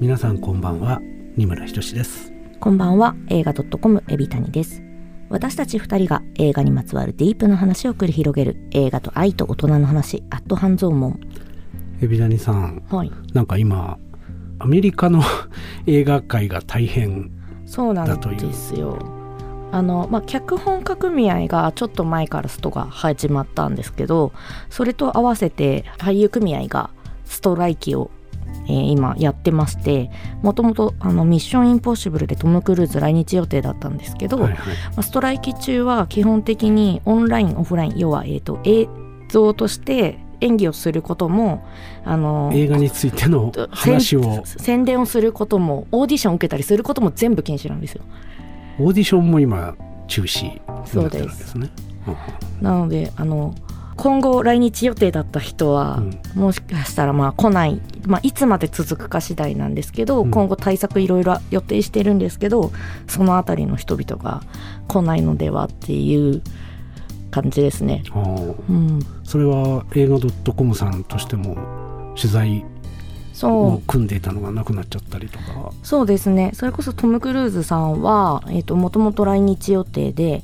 [0.00, 0.98] 皆さんこんばんは。
[1.36, 2.32] 二村ひとしです。
[2.58, 3.14] こんばんは。
[3.28, 4.82] 映画 .com エビタニです。
[5.28, 11.20] 私たち二人が映画にまつわるディープな話を繰り広げる映画と愛と大人の話アット半蔵門
[12.00, 13.12] エビタニさんはい。
[13.34, 13.98] なんか今
[14.58, 15.20] アメリカの
[15.86, 17.30] 映画界が大変
[17.66, 19.17] そうなんだというですよ
[19.70, 24.32] あのまあ、脚本家組合がちょっと前からストが始まったんですけど
[24.70, 26.90] それと合わせて俳優組合が
[27.26, 28.10] ストライキを、
[28.66, 30.10] えー今やってまして
[30.42, 34.76] もともとあのミッションインポッシブルでトム・クルーズ来日予定だったんですけど、はいはい。
[34.94, 38.88] まあストライキ中は基本的にオンラインオフライン要は、えー、と映
[39.28, 41.66] 像として演技をすることも
[42.04, 44.22] あの映画についての話を。
[44.22, 48.02] 宣宣伝をすることもオーディションを受けたりすることも全部禁止なんですよ
[48.78, 49.74] オーディションも今
[50.06, 51.70] 中止になってるわけですね。
[52.60, 53.54] なのであの
[53.96, 56.00] 今後来日予定だった人は、
[56.36, 60.30] もしかしたらまあ来ない、まあ、いつまで続くか次第なんですけど、うん。
[60.30, 62.70] 今後対策いろいろ予定してるんですけど
[63.08, 64.42] そのあたりの人々が
[64.86, 66.42] 来ないのではっていう
[67.32, 68.04] 感じですね。
[68.70, 69.00] うん。
[69.24, 70.18] それは映画
[70.54, 72.64] .com さんとしても取材
[73.46, 75.72] を組んでいたのがなくなっちゃったりとか。
[75.82, 76.50] そうですね。
[76.54, 80.42] それこそトム・クルーズさんは、えー、ともともと来日予定で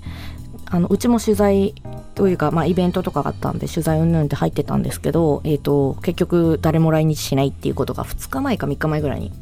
[0.66, 1.74] あのうちも取材
[2.14, 9.32] というか、まあ、イベントとかがあったんで取材云々って入ってたんですけど、えー、と結局誰も来日しないっていうことが2日前か3日前ぐらいに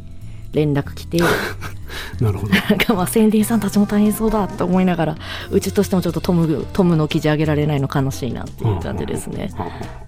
[0.53, 1.19] 連絡来て
[2.21, 2.55] なるほど。
[2.55, 5.17] なんかまあ宣伝さんたちも大変そうだと思いながら
[5.51, 9.51] うちとしてもちょっとトムトムの記事上げられないの悲しいなっていう感じですね。
[9.57, 10.03] はあはあ。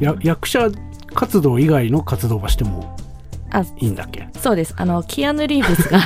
[0.00, 0.68] や役者
[1.14, 2.96] 活動以外の活動はしても
[3.50, 4.28] あいいんだっけ？
[4.38, 4.74] そうです。
[4.76, 6.00] あの、キアヌ・リーブスが、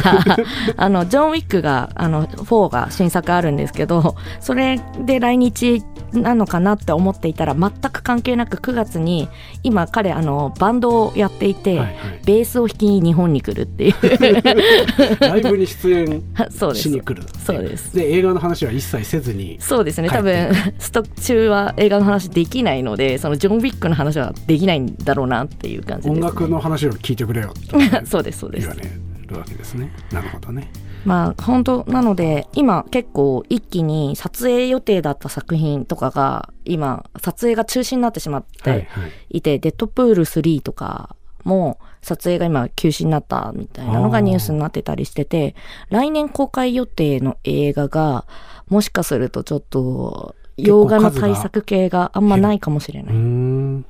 [0.76, 5.82] あの、ジョン・ウィックが、あの、4が新作あるんですけど、それで来日
[6.12, 9.28] なのかなって思っていたら、全く関係なく9月に、
[9.62, 13.94] 今彼、あの、バンドをやっていて、はいはいベースを弾きに日本に来るっていう。
[15.20, 17.00] ライブに出演 そうですしに。
[17.00, 20.08] 来るそうですで映画の話は一切せずにそうですね。
[20.08, 26.20] 多分、スト中は映画の話できないので、そのジョン・ウィックの話はできないんだろうなっていう感じです、ね。
[26.20, 28.68] 音楽の話を聞いてくれよと そうです、そうです。
[28.68, 28.82] 言わ。
[28.82, 28.90] れ
[29.26, 29.92] るわけですね。
[30.12, 30.70] なるほどね。
[31.04, 39.38] まあ本当なので今結構一気に撮影予定だった作品とかが今撮影が中止になってしまっはいてはい。
[39.38, 45.54] いて、デッドプール3とかも撮影が今休止になったみたいなのがニュースになってたりしてて
[45.88, 48.26] 来年公開予定の映画が
[48.68, 53.84] もしかするとちょっと洋画の対策系があんまないかもしれない。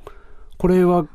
[0.57, 1.05] これは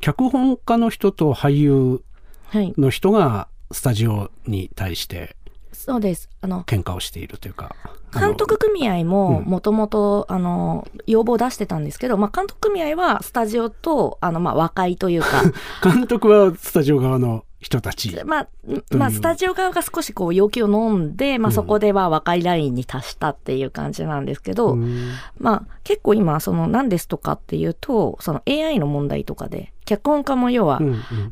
[0.00, 2.02] 脚本家の人と俳優
[2.48, 5.34] はい、の人がスタジオに対して
[5.72, 6.30] そうです。
[6.40, 7.74] あの喧嘩をしているというか
[8.14, 9.50] 監督組合もうん。
[9.50, 15.42] もともとあの要望を出してたんですけど、まあ、監督組合はスタジオとあのまあ和解というか。
[15.82, 18.16] 監督はスタジオ側の人たち。
[18.24, 18.48] まあ、
[18.90, 21.54] まあ、スタジオ側が少しこう要求を飲んで、まあ、うん。
[21.54, 25.12] そこでは和解ラインに達したっていう感じなんですけど、うん。
[25.38, 30.80] まあ、結構今その何ですとかっていうとその AI の問題とかで脚本家も要は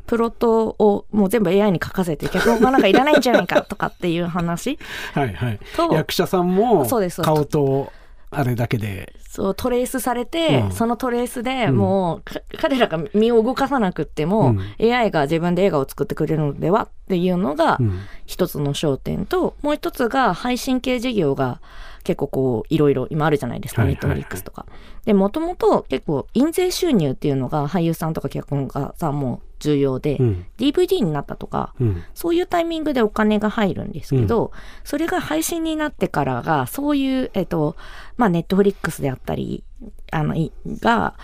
[0.07, 4.79] プロットをもう全部 AI に書かせて脚本家なんかいらないんじゃないかとかっていう話
[5.13, 5.61] はいはい。
[5.77, 7.35] と役者さんもそうですそうです。
[7.35, 7.93] 顔と
[8.37, 9.15] あれだけで。
[9.29, 10.73] そうトレースされて、うん。
[10.73, 11.77] そのトレースでうん。
[11.77, 18.01] もう、か彼らが身を動かさなくっても、AI が自分で映画を作ってくれるのではっていうのがうん。
[18.27, 21.61] 一つの焦点と、もう一つが配信系事業が
[22.05, 24.67] 結構こういろいろ今あるじゃないですか、ネットフリックスとか。
[25.05, 34.53] でもともと結構印税収入っていうのが俳優さんとか脚本家さんも重要で、うん DVD になったとかうんそういうタイミングでお金が入るんですけど、
[34.85, 37.77] それが配信になってからが、そういう、えっと、
[38.17, 39.65] まあ、ネットフリックスであったり、
[40.13, 41.15] あの、いが、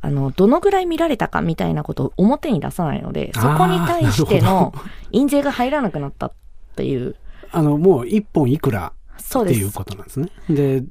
[0.00, 4.72] あの、どのぐらい見られたかみたいなことを表に出さないので、そこに対しての
[5.10, 6.32] 印税が入らなくなったっ
[6.76, 7.16] ていう、
[7.50, 8.92] あのもう一本いくら。
[9.16, 10.30] っていうことなんですね。
[10.48, 10.82] で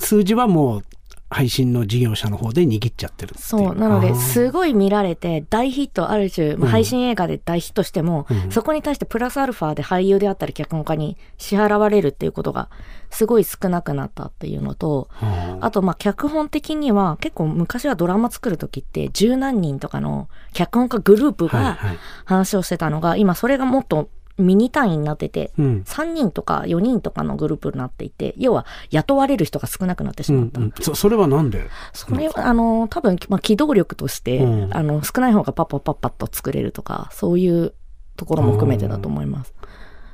[0.00, 0.84] 数字はもう
[1.30, 3.74] 配信の事業者の方で握っちゃってるそう。
[3.74, 6.72] なので、すごい見られて、大ヒット、ある種、まあうん。
[6.72, 8.50] 配信映画で大ヒットしても、うん。
[8.50, 12.70] そこに対してプラスアルファで俳優であったり脚本家に支払われるっていうことが、
[13.10, 15.58] すごい少なくなったっていうのと、あ。
[15.60, 21.98] ーあと、まあ、脚本的には、結構昔はドラマ作る時って、十何人とかの脚本家グループがはいはい。
[22.24, 24.08] 話をしてたのが、今それがもっと
[24.38, 30.60] ミニ単位になってて、うん3人とか4人とかのグループになっていて、要は雇われる人が少なくなってしまった。
[30.60, 31.68] うんうん、そそれはなんで？
[31.92, 37.74] それは、あの、多分、まあ、機動力として、うんあの、少ない方がパッパッパッパッと作れるとか、そういう
[38.16, 39.54] ところも含めてだと思います。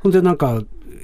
[0.03, 0.63] ほんでなんか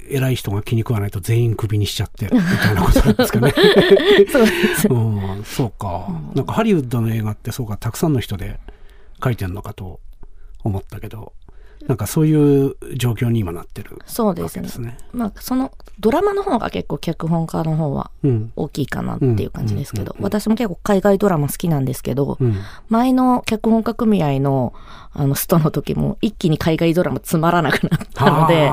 [0.09, 3.53] 偉い人が気に食わないと全員クビにしちゃって、みたいなことなんですかね。
[4.31, 4.87] そうです。
[4.91, 6.07] うん、そうか。
[6.35, 8.59] なんかハリウッドの映画ってそうか、たくさんの人で
[9.23, 9.99] 書いてんのかと
[10.63, 11.33] 思ったけど、
[11.87, 14.97] なんかそういう状況に今なってるそうですね。
[15.13, 18.51] まあそのドラマの方が結構脚本家の方はうん。
[18.55, 22.55] 大きいかなっていう感じですけど、私も結構海外ドラマ好きなんですけど、うん。
[22.89, 24.73] 前の脚本家組合の
[25.13, 28.71] あのストの時も一気に海外ドラマつまらなくなったので、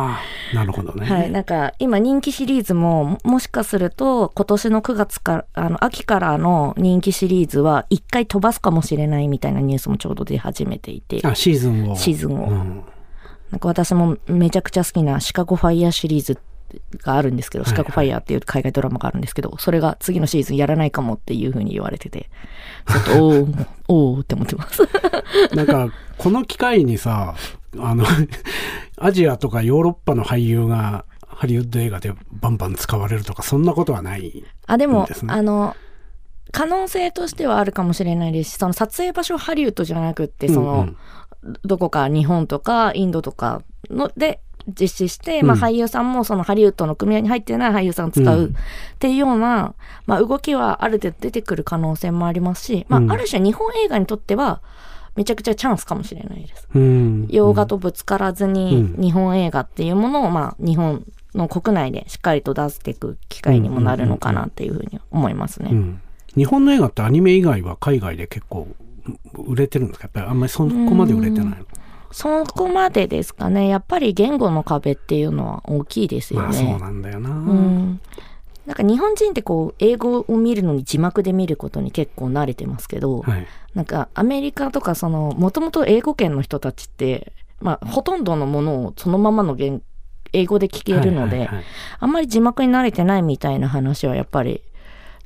[0.55, 1.07] なるほどね。
[1.07, 11.97] はい、なんか今人気シリーズもももしかすると今年の9月からあの秋からの人気シリーズは一回飛ばすかもしれないみたいなニュースもちょうど出始めていてあ、シーズンを。
[11.97, 12.83] シーズンをうん
[13.51, 16.39] なんか私もめちゃくちゃ好きなシカゴファイヤーシリーズ
[17.03, 22.29] があるんですけど、はいシカゴファイヤーっていう海外ドラマがあるんですけど、それが次のシーズンやらないかもっていうふうに言われてて、
[22.87, 24.83] ちょっと おーおーって思ってます。
[25.55, 27.35] なんか、この機会にさ、
[27.79, 28.05] あの、
[28.99, 34.45] アジアとかヨーロッパの俳優がハリウッド映画でバンバン使われるとか、そんなことはない。
[34.67, 35.77] あ、でも、あの、
[36.53, 40.97] 可能性としてはあるかもしれないですし、その撮影場所ハリウッドじゃなくって、その、うんうん
[41.65, 48.49] どこか日本とかインドとかので実施して、うんまあ俳優さんもそのハリウッドの組合に入ってない俳優さんを使ううんっ
[48.99, 49.75] ていうような、
[50.07, 54.61] まあ動きはある程度出てくる可能性もありますし、まうんあある種日本映画にとっては
[55.17, 56.69] めちゃくちゃチャンスかもしれないです。
[56.75, 57.27] うん。
[57.31, 61.05] 洋画とぶつからずにうん日本映画っていうものをまあ日本
[61.35, 65.71] の国内でしっかりと出していく機会にもなるのかなっていうふうに思いますね。
[66.37, 66.41] うん。
[66.41, 68.69] 日本の映画ってアニメ以外は海外で結構
[69.35, 70.05] 売れてるんですか？
[70.05, 71.57] やっぱりあんまりそこまで売れてないの？
[72.11, 73.69] そこまでですかね。
[73.69, 76.47] やっぱり言語の壁っていうのは大きいですよね。
[76.47, 77.31] まあそうなんだよな。
[77.31, 78.01] うん。
[78.65, 83.47] なんか日本人ってこう、英語を見るのに字幕で見ることに結構慣れてますけど、はい。
[83.75, 89.83] なんかアメリカとかその、もともと英語圏の人たちって、まあほとんどのものをそのままの言
[90.35, 91.49] 英語で聞けるので、
[91.99, 94.63] あんまり字幕に慣れてないみたいな話はやっぱり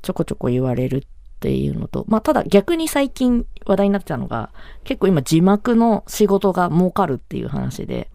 [0.02, 1.02] ちょこちょこ言われるっ
[1.40, 4.50] ていうのと、まあただ逆に最近話題になってたのが、
[4.84, 8.10] 結構今字幕の仕事が儲かるっていう話で。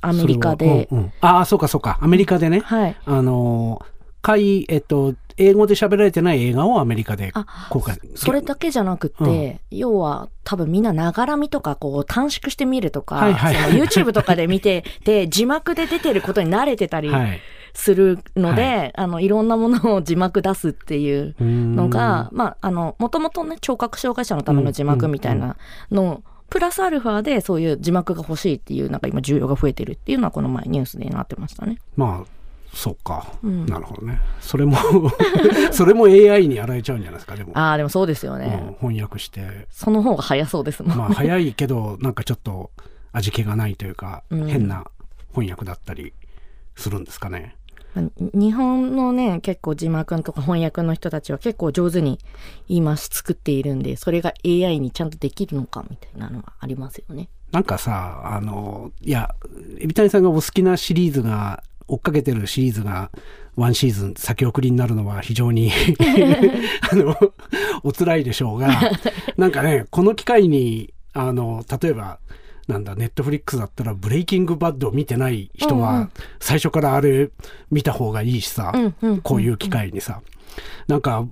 [0.00, 1.98] アメリカで、はうんうんああ、そうかそうか。
[2.00, 2.60] アメリカでね。
[2.60, 2.96] はい。
[3.04, 7.98] あのー、海、えっと、英語で喋られてない映画をアメリカであ公開。
[8.14, 17.40] それだけじゃなくて、要は多分みんなながらみとかこう短縮して見るとか、はいはいその YouTube とかで見てて字幕で出てることに慣れてたりはい。
[17.76, 25.56] するので、はいあのいろんなものを字幕出すっていうののが、まああのもともとね聴覚障害者のための字幕みたいな
[25.90, 31.78] の、プラスアルファでそういう字幕が欲しいっていうなんか今需要が増えてるっていうのはこの前ニュースでなってましたね。
[31.96, 32.36] まあ、
[32.74, 33.26] そうか。
[33.42, 34.20] うんなるほどね。
[34.40, 34.76] それも、
[35.72, 37.52] それも AI にやられちゃうんじゃないですか、でも。
[37.54, 38.76] ああでもそうですよね。
[38.82, 39.66] うん翻訳して。
[39.70, 40.98] その方が早そうですもんね。
[40.98, 42.70] まあ、早いけど、なんかちょっと
[43.12, 44.84] 味気がないというか、うん変な
[45.30, 46.14] 翻訳だったり
[46.76, 47.56] するんですかね。
[48.18, 52.18] 日本のね、結構字幕とか翻訳の人たちは結構上手に
[52.68, 57.28] 言い回し作っているんで、それが AI にちゃんとできるのかみたいなのはありますよね。
[57.52, 59.34] なんかさ、あの、いや、
[59.80, 63.10] 海老谷さんがお好きなシリーズが、追っかけてるシリーズが、
[63.54, 65.70] ワンシーズン先送りになるのは非常に
[66.90, 67.16] あの、
[67.84, 68.90] お辛いでしょうが、
[69.36, 72.18] なんかね、この機会に、あの、例えば、
[72.68, 76.10] なんだ、ネットフリックスだったら、ブレイキングバッドを見てない人はん、
[76.40, 77.30] 最初からあれ
[77.70, 80.20] 見た方がいいしさ、うんうんこういう機会にさ、
[80.88, 81.26] なんか、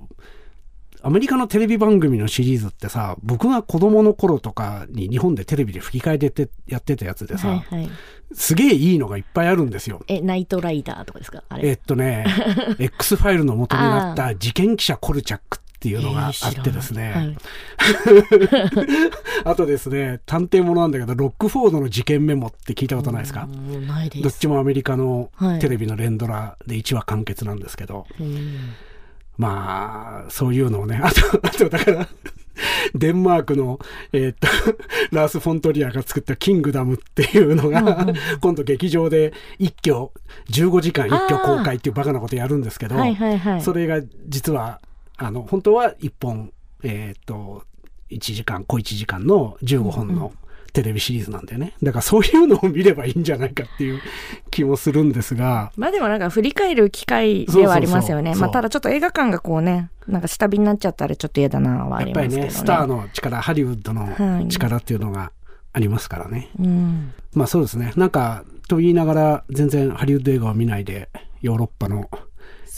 [1.02, 7.90] アメリカのテレビ番組のシリーズってさ、僕が子供の頃とかに日本でテレビで吹き替えでてやってたやつでさ、はいはい。
[8.32, 10.02] すげえいいのがいっぱいあるんですよ。
[10.08, 11.42] え、ナイトライダーとかですか？
[11.50, 11.68] あれ。
[11.68, 12.24] えっとね、
[12.78, 17.36] X ファイルの元になった事件記者コルチャックっていうのがあってですね、
[19.44, 23.46] あとですね、探偵ものなんだけど、ロックフォードの事件メモって聞いたことないですか？
[24.22, 25.58] どっちもアメリカのはい。
[25.58, 28.70] テレビの連ドラで1話完結なんですけど、うん。
[29.36, 32.08] まあ、そういうのをね、あと、あとだから、
[32.94, 33.80] デンマークの、
[34.12, 34.46] えーっと、
[35.10, 38.06] ラース・フォントリアが作ったキングダムっていうのが、
[38.40, 40.10] 今度劇場で一挙、
[40.50, 43.60] 15時間一挙公開っていうバカなことやるんですけど、はいはいはい。
[43.62, 44.80] それが実は、
[45.16, 46.52] あの、本当は1本、
[46.82, 47.64] えーっと、
[48.10, 50.32] 1時間、小1時間の15本の
[50.72, 51.74] テレビシリーズなんだよね。
[51.82, 54.00] だからそういうのを見ればいいんじゃないかっていう
[54.50, 58.34] 気もするんですが、まあでもなんか振り返る機会ではありますよね。
[58.34, 62.78] まあただちょっと映画館がこうね、なんか下火になっちゃったらちょっと嫌だなはあやっぱりね、りますけどね。
[62.78, 65.30] スターの力、ハリウッドのはい力っていうのが
[65.72, 66.50] ありますからね。
[66.58, 67.12] うん。
[67.34, 67.92] まあそうですね。
[67.96, 71.08] なんか、と言いながら、全然ハリウッド映画を見ないで、
[71.40, 72.10] ヨーロッパの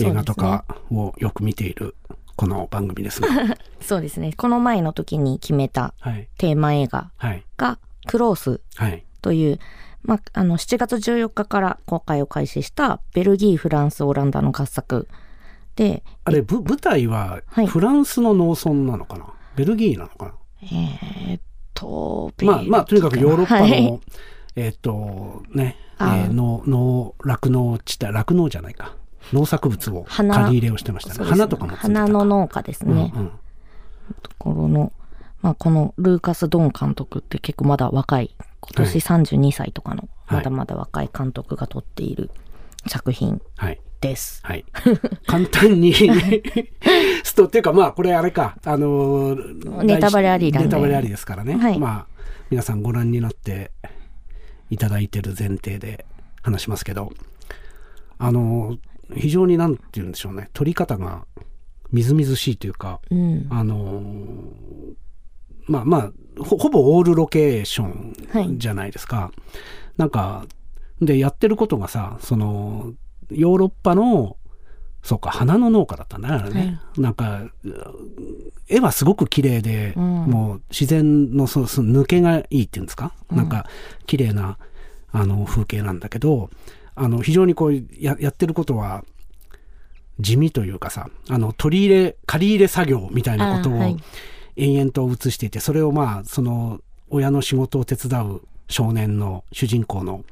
[0.00, 1.94] 映画とかをよく見ている、
[2.36, 3.28] この番組ですが。
[3.80, 4.32] そうですね。
[4.34, 6.28] この前の時に決めたはい。
[6.38, 7.44] テーマ映画はい。
[7.56, 9.04] が、クロースはい。
[9.22, 9.58] という、
[10.02, 15.08] まあ、あの7月14日から公開を開始したベルギーフランスオランダの合作
[15.74, 19.26] であれぶ舞台ははいフランスの農村なのかな、
[19.56, 20.32] ベルギーなのかな？
[20.62, 21.40] えーっ
[21.74, 24.00] とまあまあとにかくヨーロッパの、はい
[24.54, 28.94] えっ、とね、えあー、農農酪農地帯酪農じゃないか
[29.32, 30.34] 農作物を花。
[30.34, 31.28] 借り入れをしてましたね。
[31.28, 32.00] 花とかもついてたか。
[32.00, 33.30] 花の農家ですね、うんうん。
[34.22, 34.92] ところの、
[35.42, 40.36] まあ、このルーカス・ドン監督って結構まだ若い今年32歳とかのはい。
[40.38, 42.30] まだまだ若い監督が撮っている
[42.86, 43.80] 作品はい。
[44.00, 44.40] です。
[44.44, 44.64] はい。
[45.26, 45.94] 簡単に
[47.24, 48.56] ストっていうかまあこれあれか。
[48.64, 51.78] あのーネタバレありネタバレありですからね、はい。
[51.78, 52.06] まあ
[52.50, 53.72] 皆さんご覧になって
[54.70, 56.04] いただいてる前提で
[56.42, 57.12] 話しますけど。
[58.18, 58.78] あのー
[59.14, 60.50] 非常になんて言うんでしょうね。
[60.52, 61.26] 撮り方が
[61.92, 64.96] みずみずしいというかうん、あのー
[65.68, 69.32] まあまあほほぼオールロケーションじゃないですか。
[69.96, 70.46] なんか
[71.00, 72.92] でやってることがさその
[73.30, 74.36] ヨーロッパの
[75.02, 77.44] そうか花の農家だったんだねあれね、なんか
[78.68, 80.04] 絵はすごく綺麗で、うん。
[80.26, 83.36] もう自然のそその抜けがいいっていうんですか、うん。
[83.36, 83.66] なんか
[84.06, 84.58] 綺麗な
[85.12, 86.50] あの風景なんだけど
[86.96, 89.04] あの非常にこうややってることは
[90.18, 93.96] 地味というかさあの取り入れ借り入れ作業みたいなことを
[94.56, 100.24] 延々と映していてそれをまあその親の仕事を手伝う少年の主人公の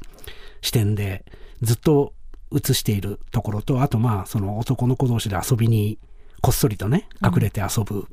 [0.63, 1.25] 視点で
[1.61, 2.15] ずっと
[2.53, 5.99] 映しているところとあとまあその男の子同士で遊びに
[6.45, 8.07] こっそりとね隠れて遊ぶ、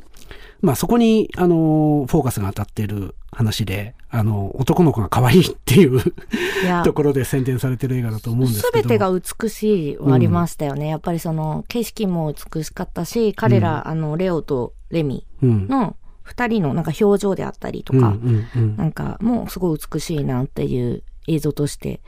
[0.61, 5.99] まあそこにあのフォーカスが当たっている話であの男の子が可愛いっていう
[6.85, 8.87] ところで宣伝されてる映画だと思うんですけど。
[8.87, 15.67] 全てが美しいはありましたよね、やっぱりその景色も美しかったし彼ら、あのレオとレミうん。
[15.67, 18.77] の2人のなんか表情であったりとうんうか、んうん。
[18.77, 21.99] なんかもうすごい美しいなっていう映像として。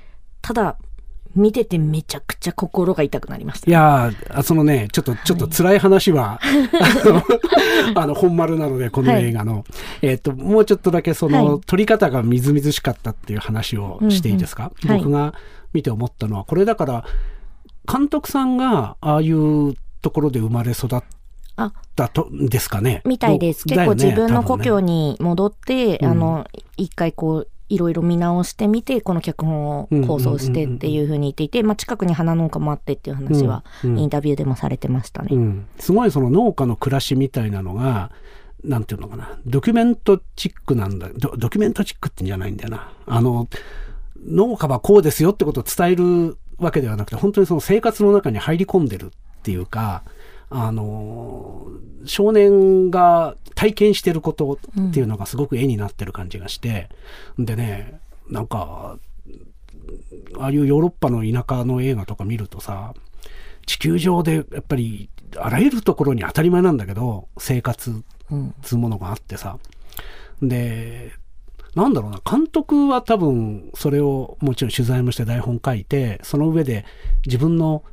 [0.42, 0.77] ただ
[1.35, 3.69] 見ててめちゃくちゃ心が痛くなりました。
[3.69, 4.11] いや
[4.43, 7.23] そのねちょっとちょっと辛い話は、 あの
[8.03, 9.63] あの本丸なのでこの映画の、
[10.01, 11.61] えっ、ともうちょっとだけその、はい。
[11.65, 15.03] 撮り方がみずみずしかったっていう話をしていいですか、うんうんはい。
[15.03, 15.33] 僕が
[15.73, 17.05] 見て思ったのはこれだから
[17.91, 21.01] 監督さんがああいうところで生まれ育っ
[21.55, 23.01] あたとですかね？
[23.05, 26.47] みたいです、結構自分の故郷に戻って、うんあの
[26.77, 34.00] 一回こういろいろ見直してみてこの脚本を構想してっていうふうに言っていて、まあ、近くに花農家もあってっていう話はうんうん。
[34.00, 35.29] インタビューでもされてましたね。
[35.32, 38.12] うん、すごいその農家の暮らしみたいなのが
[38.63, 39.38] なんていうのかな。
[39.46, 41.10] ドキュメントチックなんだ。
[41.15, 42.91] ドドキュメントチックってんじゃないんだよな。
[43.05, 43.48] あの
[44.25, 50.03] 農家はこうですよってことを伝えるわけではなくて本当にその生活の中に入り込んでるっていうか
[50.55, 51.67] あの
[52.05, 56.89] 少年が体験してることっていうのがすごく絵になってる感じがして
[57.41, 59.00] ん、でねなんか
[60.38, 62.93] ああいうヨーロッパの田舎の映画とか見るとさ
[63.65, 69.57] 地球上でやっぱりあらゆるところに当たり前なんだけど生活うんつうものがあってさ。
[70.43, 71.13] んで
[71.75, 76.86] なんだろうな監督は多分それをもちろん取材もして台本書いてその上で
[77.25, 77.83] 自分の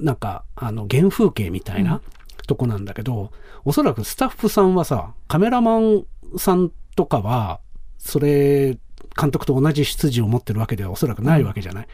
[0.00, 2.00] なんかあの原風景みたいな
[2.46, 3.32] とこなんだけど、
[3.64, 6.04] おそらくスタッフさんはさカメラマン
[6.36, 7.60] さんとかは
[7.98, 8.78] それ
[9.20, 11.86] 監督と同じ出自を持ってるわけではおそらくないわけじゃない。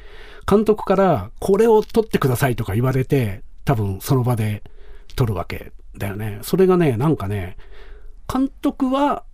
[0.48, 4.62] 監督からこれを撮ってくださいとか言われて多分その場で
[5.16, 6.38] 撮るわけだよね。
[6.42, 7.56] それがねなんかね
[8.32, 9.25] 監督は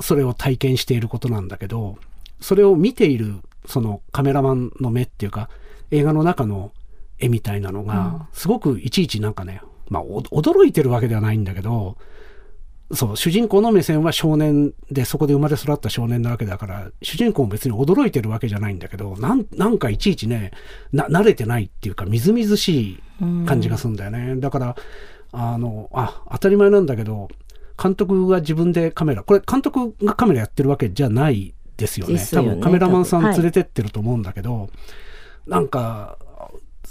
[0.00, 1.98] それを体験していることなんだけど
[2.40, 5.50] それを見ているそのカメラマンの目っていうか
[5.90, 6.72] 映画の中の
[7.20, 11.96] 絵みたいなのがすごくいちいちなんかね、まあお驚いてるわけではないんだけど
[12.92, 20.50] そう主人公の目線は少年でそこで生まれ育った少年なわけだから主人公も別に驚いてるわけじゃないんだけどなんなんかいちいちね
[20.92, 23.02] な慣れてないっていうかみずみずしい
[23.46, 24.36] 感じがするんだよね。
[24.36, 24.76] だから、
[25.32, 27.28] あの、あ、当たり前なんだけど、
[27.80, 32.14] 監督が自分でカメラ、これ監督がカメラやってるわけじゃないですよね。
[32.14, 34.70] よね多分カメラマンさん連れてってると思うんだけど、
[35.46, 36.18] なんか、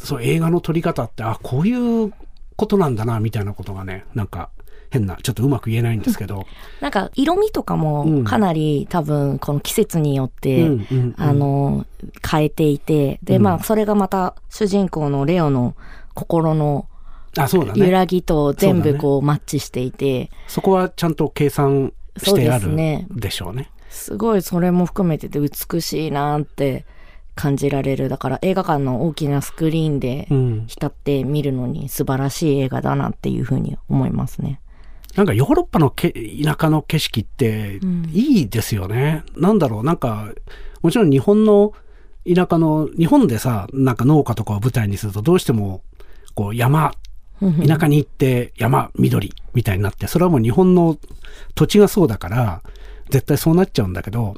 [0.03, 2.13] そう映画の撮り方って、あ、こういう
[2.55, 4.49] ことなんだな、みたいなことがね、なんか
[4.89, 6.45] 変な、ちょっとうまく言えないんですけど。
[6.79, 7.81] なんか色味とかうん。
[7.81, 11.15] もかなり多分この季節によって、うんうんうん。
[11.17, 11.85] あの
[12.27, 13.19] 変えていて。
[13.23, 13.43] でうん。
[13.43, 15.75] まあそれがまた主人公のレオの
[16.13, 16.87] 心の
[17.37, 17.91] あ、そうだ揺ね。
[17.91, 22.75] らぎと全部こうマッチしていて、そこはちゃんと計算してある
[23.11, 23.69] でしょうね。
[23.89, 26.85] すごいそれも含めてて美しいなって
[27.39, 30.65] 感じられるだから映画館の大きなスクリーンでうん。
[30.67, 34.59] 浸って見るのに素晴らしい映画だなっていうふうに思いますね。
[35.15, 39.23] なんかヨーロッパのけ田舎の景色ってうんいいですよね。
[39.37, 40.33] なんだろう、なんか、
[40.81, 41.71] もちろん日本の
[42.27, 45.81] 田舎の、日本でさ、なんか農家とかを舞台にするとどうしても、
[46.35, 46.91] こう山、
[47.39, 50.97] 田舎に行って山、緑みたいになって、それはもう日本の
[51.55, 52.61] 土地がそうだから、
[53.09, 54.35] 絶対そうなっちゃうんだけど、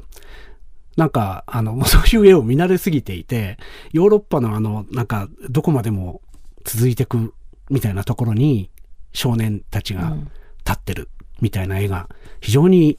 [0.96, 3.58] なんか、あの、もうそういう絵を見慣れすぎていて、
[3.92, 6.20] ヨーロッパのあの、なんか、どこまでも
[6.64, 7.34] 続いてく
[7.70, 8.70] みたいなところに
[9.12, 10.30] 少年たちがうん
[10.64, 11.08] 立ってる
[11.40, 12.08] みたいな絵が
[12.40, 12.96] 非常に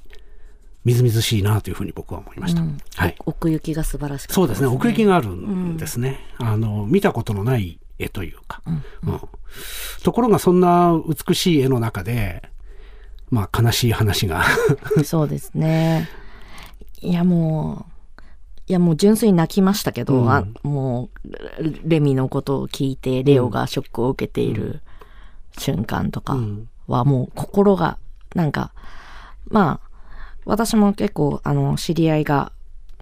[0.83, 2.61] みずみずしいなというふうに僕は思いました。
[2.61, 3.15] うんはい。
[3.19, 4.67] お奥行きが素晴らしかったそうですね。
[4.67, 6.19] 奥行きが、があるんですね。
[6.39, 8.61] あの、見たことのない絵というか。
[8.65, 8.83] うん
[9.13, 9.19] うん
[10.03, 12.41] ところがそんな美しい絵の中で、
[13.29, 14.43] まあ悲しい話が。
[15.05, 16.09] そうですね
[17.03, 17.93] いやもう
[18.65, 20.31] いやもう純粋に泣きましたけど、うん。
[20.31, 24.81] あもうレレミのことを聞いてレオがショックを受けている
[25.57, 26.69] 瞬間とかうん。
[26.87, 27.97] はもう心が
[28.35, 28.73] なんか
[29.47, 29.89] まあ
[30.45, 32.51] 私も結構あの知り合いが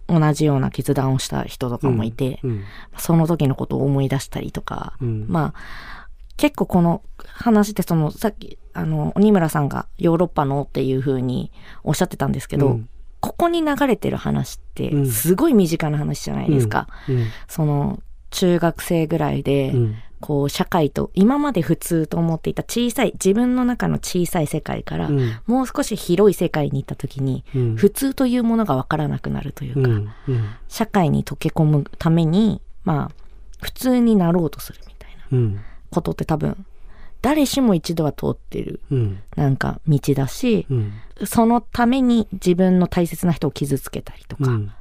[0.08, 2.64] 同じような決断をした人とかもいて、うん。
[2.98, 5.26] その時のことを思い出したりとか、うん。
[5.28, 11.52] まあ結構この話ってそのさっきあの鬼村さんがヨーロッパのっていう風に
[11.84, 12.90] おっしゃってたんですけど、うん
[13.22, 15.08] ここに流れてる話ってうん。
[15.08, 16.88] すごい身近な話じゃないですか。
[17.08, 17.28] うん。
[17.48, 18.02] その
[18.32, 19.96] 中学生ぐらいで、うん。
[20.20, 25.40] こう社会と今まで普通と思っていた小さい自分の中の小さい世界から、うん。
[25.48, 27.76] もう少し広い世界に行った時に、うん。
[27.76, 30.10] 普通というものがわからなくなるというか、うん。
[30.28, 30.50] うん。
[30.68, 33.12] 社会に溶け込むためにまあ
[33.62, 35.60] 普通になろうとするみたいなうん。
[35.90, 36.66] ことって多分
[37.22, 39.22] 誰しも一度は通ってるうん。
[39.36, 40.94] なんか道だし、うん。
[41.26, 44.72] そのために自分の大切な人を傷つけたりとかっうん。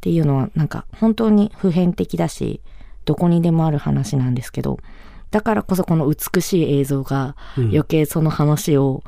[0.00, 2.60] ていうのはなんか本当に普遍的だし
[3.04, 4.78] どこにでもある話なんですけど
[5.30, 7.64] だからこそこの美しい映像がうん。
[7.66, 9.02] 余計その話を、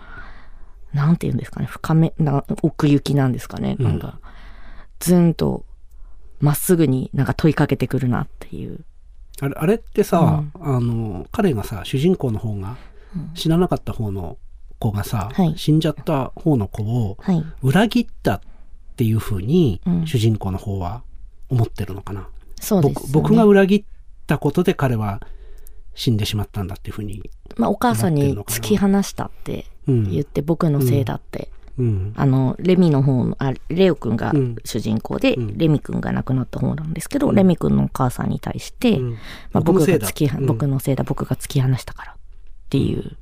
[0.92, 3.84] なんて言うんですかね深めな奥行きなんですかね、うん。
[3.84, 4.20] なんか
[4.98, 5.64] ずんと
[6.40, 8.84] まっすぐになんか問いかけてくるなっていう。
[9.40, 12.76] あれあれってさ、あの彼がさ主人公の方が
[13.34, 14.38] 死ななかった方の
[14.78, 15.54] 子がさ、はい。
[15.56, 17.44] 死んじゃった方の子をはい。
[17.62, 18.40] 裏切ったっ
[18.96, 20.06] ていうふうにうん。
[20.06, 21.02] 主人公の方は
[21.48, 22.28] 思ってるのかな、
[22.60, 23.08] そうです、ね。
[23.12, 23.84] 僕僕が裏切っ
[24.26, 25.20] たことで彼は
[25.94, 30.10] 死んでしまったんだっていうふうに、まあ、お母さんに突き放したってうん。
[30.10, 31.50] 言って、僕のせいだって。
[31.78, 32.12] うん。
[32.16, 34.56] あの、レミの方の、あ、レオくんがうん。
[34.64, 35.58] 主人公で、うん。
[35.58, 37.34] レミくんが亡くなった方なんですけど、うん。
[37.34, 39.10] レミくんのお母さんに対して、うん。
[39.12, 39.16] ま
[39.54, 40.38] あ、僕僕のせいだ。
[40.38, 42.16] が僕のせいだ、僕が突き放したからっ
[42.68, 43.16] ていう。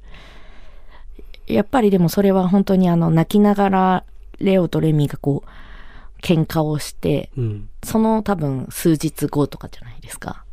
[1.46, 4.04] やっぱりでもそれは本当にあの、泣きながら、
[4.38, 5.48] レオとレミがこう、
[6.22, 7.68] 喧嘩をして、うん。
[7.84, 10.44] その多分数日後とかじゃないですか。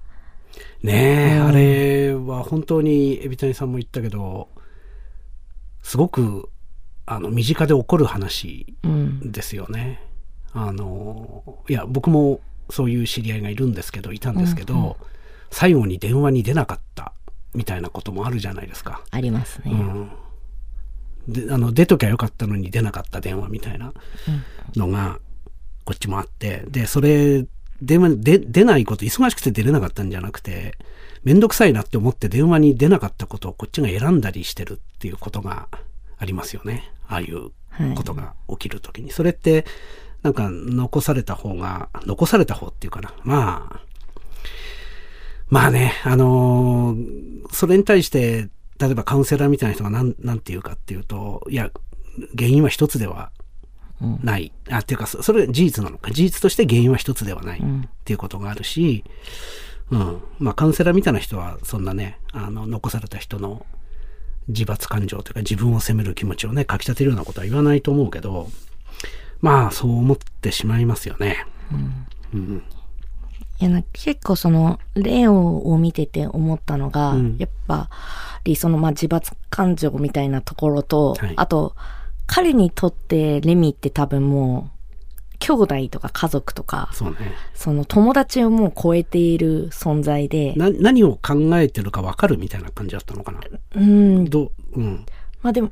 [0.84, 1.46] ねえ、うん。
[1.48, 4.50] あれは本当にエビタニさんも言ったけど
[5.82, 6.50] すごく
[7.06, 9.32] あの身近で起こる話うん。
[9.32, 10.02] ですよね。
[10.54, 12.40] あのいや僕も
[12.70, 14.96] そういう知り合いがいるんですけどいたんですけど、うんうん
[15.54, 17.14] 最後に電話に出なかった
[17.54, 19.04] みたいなこともあるじゃないですか。
[19.12, 19.72] ありますね。
[19.72, 20.12] うん、
[21.28, 23.94] であの出ときゃよかったのに出なかった電話みたいな
[24.76, 25.20] のが
[25.86, 27.46] こっちもあってでそれ
[27.82, 30.76] 電話に出出ないこと忙しくて出れなかったんじゃなくて
[31.24, 35.68] 面倒くさいなって思って電話に出なかったことをこっちが選んだりしてるっていうことが
[36.24, 39.66] ありますよねああいうはいことが起きるときに、それって
[40.22, 43.82] なんか残された方が残された方っていうかなまあ
[45.50, 51.70] まあねあのーそれに対して例えばカウンセラーみたいな人がなんなんて言うかっていうといや
[52.38, 53.32] 原因は一つでは
[54.02, 54.52] うんない。
[54.70, 56.12] あ、っていうか、そそれは事実なのか。
[56.12, 59.04] 事実として原因は一つではないっうんていうことがあるし、
[59.92, 60.22] うん。
[60.40, 63.66] まあ、カウンセラーみたいな人は、そんなね、あの、残された人の
[64.48, 68.50] 自罰感情というか、自分を責める気持ちをね、かき立てるようなことは言わないと思うけど、
[69.42, 71.46] まあ、そう思ってしまいますよね。
[72.34, 72.64] うん。
[73.60, 77.90] いやな結構そのレオを見てて思ったのが、うんやっぱ
[78.44, 81.76] りそのまあ自罰感情みたいなところと、はいあと
[82.26, 84.83] 彼にとってレミって多分もう
[85.46, 87.18] 兄弟とか家族とかそうね。
[87.54, 93.40] その友達をもう超えている存在でな、何を考えてるかわかるみたいな感じだったのかな？
[93.76, 95.06] うんどう、うん。
[95.42, 95.72] まあでも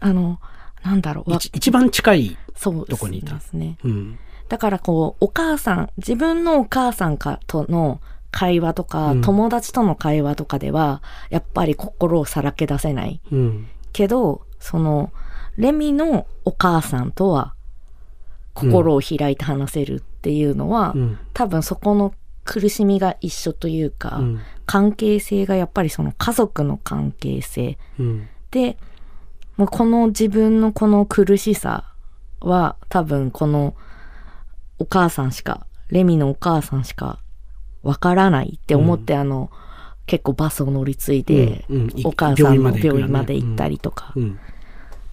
[0.00, 0.40] あの
[0.82, 4.18] なんだろうわ一一番近い、そうどこにいたですねうん。
[4.48, 8.00] だからこう、お母さん、自分のお母さんかとの
[8.32, 13.20] 会話とか、うん友達との会話とかでは、やっぱり心をさらけ出せない。
[13.30, 13.68] うん。
[13.92, 15.12] けど、その、
[15.56, 17.54] レミのお母さんとは、
[18.54, 21.18] 心を開いて話せるっていうのは、うん。
[21.32, 24.40] 多分そこの苦しみが一緒というか、うん。
[24.66, 27.78] 関係性がやっぱりその家族の関係性。
[27.98, 28.28] うん。
[28.50, 28.76] で、
[29.56, 31.92] もうこの自分のこの苦しさ
[32.40, 33.74] は多分この
[34.78, 37.18] お母さんしか、レミのお母さんしか
[37.82, 39.50] わからないって思って、あの、
[40.06, 41.64] 結構バスを乗り継いで、
[42.04, 44.12] お母さんの病院まで行ったりとか。
[44.16, 44.38] うん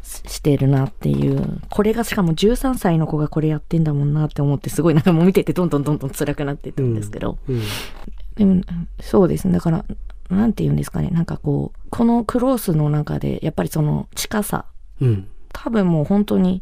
[0.07, 1.61] してるなっていう。
[1.69, 7.37] これがしかも13歳の子がこれやってんだもんなって思って、すごいなんかもう見ててどんどんどんどん辛くなっていったんですけど。
[7.47, 7.61] うん
[8.35, 8.61] でも、
[9.01, 9.53] そうですね。
[9.53, 9.83] だから、
[10.29, 11.09] なんて言うんですかね。
[11.09, 14.65] なんかこう、このクロースの中で、やっぱりその近さ、
[15.01, 16.61] うん多分もう本当に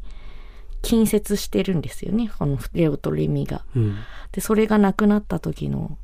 [0.81, 2.31] 近接してるんですよね。
[2.39, 3.65] このレオとレミが。
[3.75, 3.97] うん
[4.31, 5.97] で、それがなくなった時の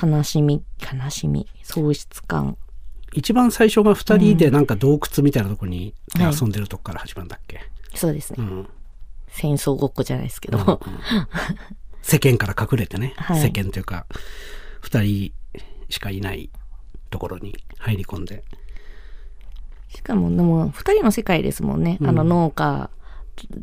[0.00, 2.56] 悲しみ、悲しみ、喪失感。
[3.16, 6.34] 一番最初が二人でなんか洞窟みたいなとこにはい。
[6.34, 7.60] 遊んでるとこから始まるんだっけ、
[7.94, 8.36] そうですね。
[8.38, 8.68] うん。
[9.28, 10.58] 戦争ごっこじゃないですけど。
[10.58, 10.78] うん
[12.02, 13.40] 世間から隠れてね、はい。
[13.40, 14.06] 世間というか
[14.80, 15.32] 二人
[15.88, 16.50] しかいない
[17.10, 18.44] ところに入り込んで。
[19.88, 21.98] しかも、でも、二人の世界ですもんね。
[22.02, 22.90] あの農家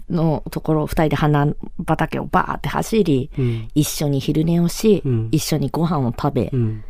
[0.10, 1.48] のところ、二人で花
[1.88, 3.70] 畑をバーって走り、うん。
[3.76, 5.30] 一緒に昼寝をし、うん。
[5.32, 6.84] 一緒にご飯を食べ、うん。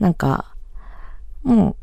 [0.00, 0.54] なんか、
[1.42, 1.76] もう、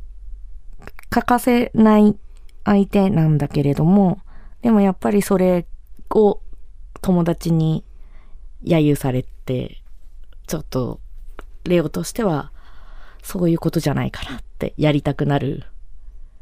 [1.13, 2.17] 欠かせない
[2.65, 4.17] 相手なんだけれども、
[4.63, 5.67] でもやっぱりそれ
[6.09, 6.41] を
[7.01, 7.83] 友達に
[8.63, 9.83] 揶揄されて、
[10.47, 10.99] ちょっと、
[11.65, 12.51] レオとしては、
[13.21, 15.65] そういうことじゃないからってやりたくなる。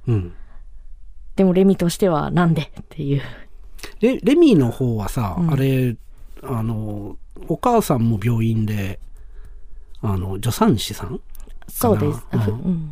[0.07, 0.33] うん
[1.35, 3.21] でもレミとしてはなんでっていう。
[3.99, 5.97] レレミーの方はさ、うんあれ
[6.43, 7.17] あの
[7.49, 9.01] お母さんも病院で
[10.01, 11.19] あの助産師さん
[11.71, 12.25] そうです。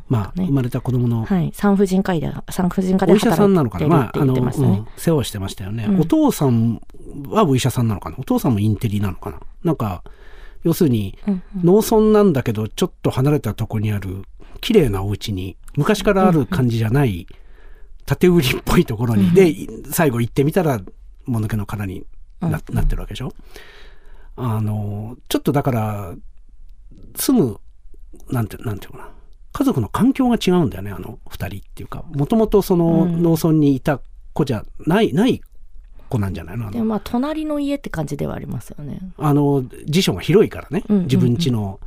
[0.08, 0.46] まあ、ね。
[0.48, 1.52] 生まれた子供のはい。
[1.54, 3.88] 産婦人科医で、産婦人科でお医者さんなのかな？
[3.88, 4.36] まあ、あの。
[4.98, 6.02] 世話してましたよね、うん。
[6.02, 6.82] お父さん
[7.28, 8.16] はお医者さんなのかな？
[8.20, 9.40] お父さんもインテリなのかな？
[9.64, 10.04] なんか、
[10.64, 14.24] 要するに、うん農村なんだけど、ちょっと離れたとこにある、
[14.62, 17.28] 綺麗なお家に、昔からある感じじゃない、
[18.06, 19.56] 建売りっぽいところに、で、
[19.92, 20.82] 最後行ってみたら、
[21.26, 22.06] もぬけの殻に
[22.42, 23.34] な,、なってるわけでしょ？
[24.36, 26.14] あの、ちょっとだから、
[27.16, 27.60] 住む、
[28.30, 29.12] なんて、なんていうのかな。
[29.52, 32.04] 家族の環境が違うんだよね、あの二人っていうか。
[32.08, 34.00] もともとそのうん農村にいた
[34.34, 35.42] 子じゃない、ない
[36.08, 36.72] 子なんじゃないの？
[36.72, 39.00] でもまあ、隣の家って感じではありますよね。
[39.18, 40.84] あの、辞書が広いからね。
[40.88, 41.80] うんうんうん自分家の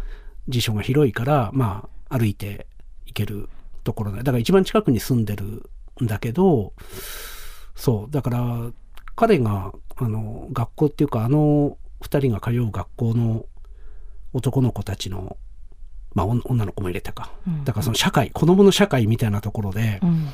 [0.48, 2.66] 辞書が広いから、まあ、歩いて
[3.06, 3.48] 行ける
[3.84, 4.18] ところで。
[4.18, 5.70] だから一番近くに住んでる
[6.02, 6.72] んだけど、
[7.76, 8.10] そう。
[8.10, 8.72] だから、
[9.14, 13.46] 彼が、あの、学校っていうか、あの二人が通う学校の
[14.32, 15.36] 男の子たちの、
[16.14, 17.32] まあ、女の子も入れたか。
[17.46, 20.28] うんだからその社会、子供の社会みたいなところで、うん。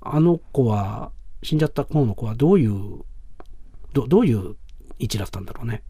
[0.00, 1.10] あの子は、
[1.42, 3.04] 死んじゃった方の子はどういう、
[3.92, 4.56] どどういう
[4.98, 5.82] 位置だったんだろうね。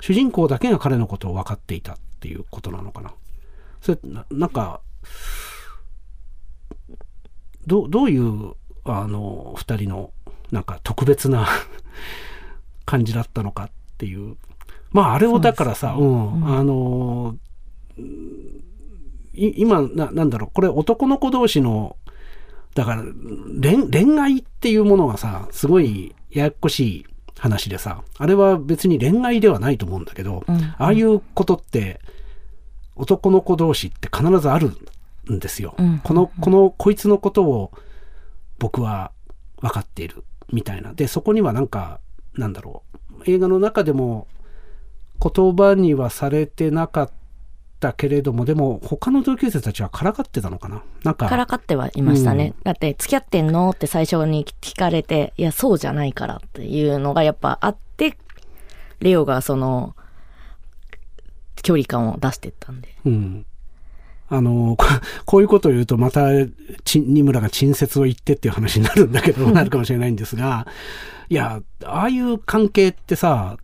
[0.00, 3.12] 主人公だけが彼のことを分かっていたっていうことなのかな。
[3.80, 4.80] それ、ななんか、
[7.66, 10.10] どうどういう、あの、二人の、
[10.50, 11.48] なんか特別な
[12.84, 14.36] 感じだったのかっていう。
[14.90, 17.38] まあ、あれをだからさ、う,、そうですねん、あの、い
[19.34, 21.96] 今な、なんだろう、これ男の子同士の
[22.74, 23.04] だから
[23.60, 27.06] 恋、恋愛っていうものがさ、すごいややこしい
[27.38, 32.00] 話でさ、あれは別に恋愛ではないと思うんだけど、うんああいうことって、
[32.96, 34.72] 男の子同士って必ずある
[35.32, 35.74] んですよ。
[35.78, 37.72] うんこの、この、こいつのことを
[38.58, 39.12] 僕は
[39.60, 40.94] 分かっているみたいな。
[40.94, 42.00] で、そこにはなんか、
[42.34, 42.82] なんだろ
[43.20, 44.26] う、映画の中でも
[45.20, 47.14] 言葉にはされてなかった
[47.92, 50.82] けれども、でも他の同級生たちはからかってたのかな？
[51.02, 52.54] なんか、からかってはいましたね。
[52.64, 58.16] だって、付き合ってんのって最初に聞かれて、いや、そうじゃないからっていうのがやっぱあって、
[59.00, 59.94] レオがその、
[61.62, 62.88] 距離感を出してったんで。
[63.04, 63.46] うん。
[64.28, 64.86] あの、こ
[65.24, 66.28] こういうことを言うと、また、
[66.84, 70.66] ち二村が陳説を言ってっていう話になるんだけど、なるかもしれないんですが、
[71.28, 73.56] いや、ああいう関係ってさ、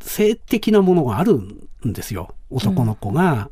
[0.00, 2.34] 性的なものがあるんですよ。
[2.50, 3.50] 男の子が、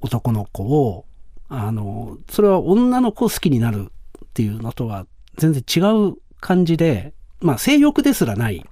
[0.00, 1.04] 男の子を、
[1.48, 3.90] あの、それは女の子を好きになる
[4.24, 5.06] っていうのとは
[5.36, 5.80] 全然違
[6.10, 8.64] う感じで、まあ性欲ですらない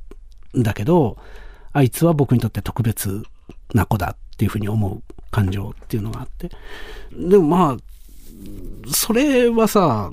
[0.56, 1.18] んだけど、
[1.72, 3.22] あいつは僕にとって特別
[3.72, 6.50] な子だっていうふうに思う感情っていうのがあって。
[7.16, 7.76] でもまあ、
[8.92, 10.10] それはさ、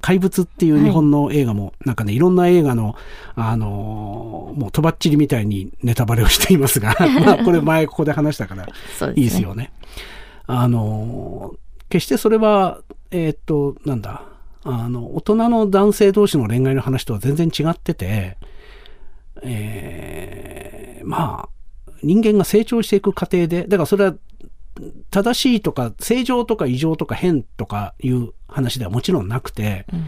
[0.00, 2.94] 怪物っていう日本の映画も、なんかね、いろんな映画の、
[3.34, 8.66] あのーもうとばっちりみたいにネタバレをしていますが、 まあこれ前ここで話したから。
[9.14, 9.72] いいですよね。
[10.48, 11.54] あの
[11.88, 12.80] 決してそれは、
[13.10, 14.24] えーっと、なんだ、
[14.64, 18.36] あの、大人の男性同士の恋愛の話とは全然違ってて、
[19.42, 24.14] えーまあ、人間が成長していく過程で、だからそれは
[25.10, 30.04] 正しいとか正常とか異常とか変とかいう話ではもちろんなくて、うん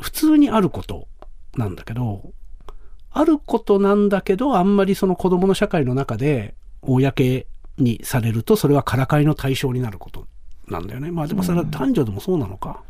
[0.00, 1.08] 普通にあること
[1.56, 2.32] なんだけど、
[3.10, 7.00] あることなんだけど、あんまりその子供の社会の中で公
[7.78, 10.26] にされるとそれはからかいの対象になること
[10.68, 12.82] なんだよねまあでもそれは男女でもそうなのか、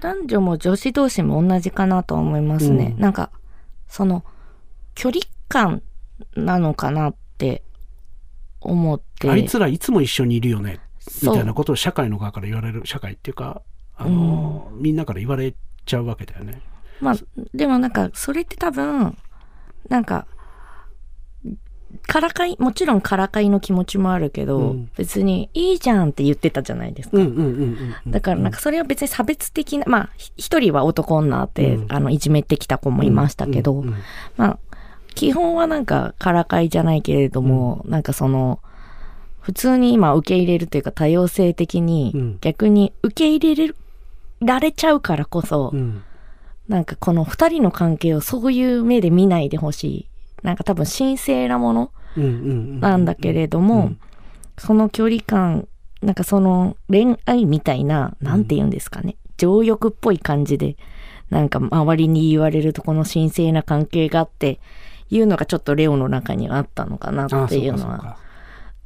[0.00, 2.92] 男女も女子同士も同じかなと思いますね。
[2.96, 3.30] うんなんか、
[3.88, 4.24] その、
[4.94, 5.82] 距離感
[6.36, 7.62] なのかなって
[8.60, 9.30] 思って。
[9.30, 10.80] あいつらいつも一緒にいるよね
[11.22, 13.62] みたいなことを社会の側から言われる社会っていうか
[13.98, 16.62] あの、みんなから言われちゃうわけだよね。
[17.00, 17.14] まあ、
[17.52, 19.16] でもなんか、それって多分、
[19.88, 20.26] なんか、
[22.08, 27.18] からかい、もちろんからかいの気持ちもあるけど、うん別にいいじゃんって言ってたじゃないですか。
[27.18, 28.10] うんうんうんうん。
[28.10, 33.94] だからなんかそれは別に差別的な、まあ、ひ一人は男女って、うんあの、いじめてきた子もいましたけど、うんうん
[34.38, 34.58] まあ、
[35.14, 38.60] 基本はなんかからかいじゃないけれども、なんかその、
[39.40, 43.74] 普通に今受け入れるというか多様性的うにん逆に受け入れ
[44.40, 46.02] られちゃうからこそ、うん
[46.68, 50.06] なんかこの二人の関係をそういう目で見ないでほしい。
[50.42, 51.97] なんか多分神聖なものうんうんうん
[52.80, 54.00] なんだけれども、うん。
[54.58, 55.68] その距離感、
[56.02, 60.76] なんかその恋愛みたいな、なんて言うんですかね、情欲っぽい感じで、
[61.30, 64.60] なんか周りに言われるとこの神聖な関係があって、
[65.10, 68.18] いうのがちょっとレオの中にはあったのかなあっていうのは。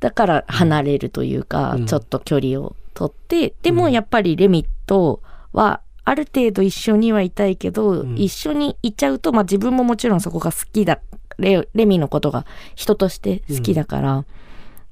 [0.00, 1.86] だから離れるというか、うん。
[1.86, 8.16] ちょっと距離を取って、でもやっぱりレミとは、ある程度一緒にはいたいけど、うん。
[8.16, 11.00] 一緒にいちゃうと、まあ自分ももちろんそこが好きだ、
[11.42, 14.24] レレミのことが人として好きだから、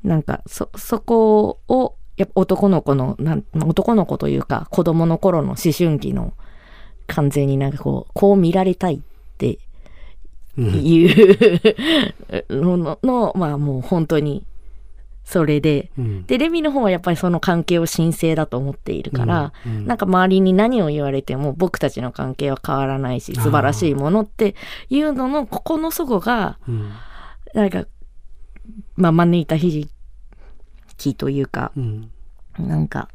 [0.04, 6.34] なんか、そ、そこを、やっぱ男の子の、なん、まあ男の子というか、子供の頃の思春期の、
[7.06, 9.00] 完全になんかこう、こう見られたいっ
[9.38, 9.58] て
[10.56, 10.66] うん。
[10.84, 11.06] い
[12.48, 14.44] うののの、まあもう本当に、
[15.30, 16.26] それで、うん。
[16.26, 19.86] で、レミの方はやっぱりその関係を神聖だと思っているから、うんうん。
[19.86, 24.56] なんか周りに何を言われても僕たちの関係は変わらないし、素晴らしいものって
[24.88, 26.90] いうのの、ここの祖母が、うん。
[27.54, 27.86] なんか、
[28.96, 29.86] まあ招いた悲
[30.88, 32.10] 劇というか、うん。
[32.58, 33.08] なんか、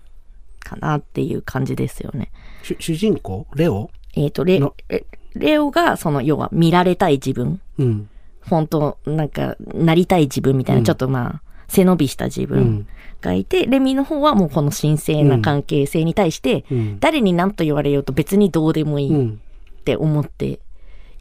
[0.61, 2.31] かなっていう感じですよね。
[2.63, 3.45] 主主人公？
[3.55, 3.91] レオ？
[4.15, 8.09] えっ、と、レの、レレオが、その、要は見られたい自分、うん。
[8.41, 10.85] 本当なんか、なりたい自分みたいな、うん。
[10.85, 12.87] ちょっとまあ、背伸びした自分うん。
[13.21, 16.99] がいて、レミの方はもうこの神聖な関係性に対して、うん。
[16.99, 19.41] 誰に何と言われようと別にどうでもいいっうん。
[19.83, 20.59] て思って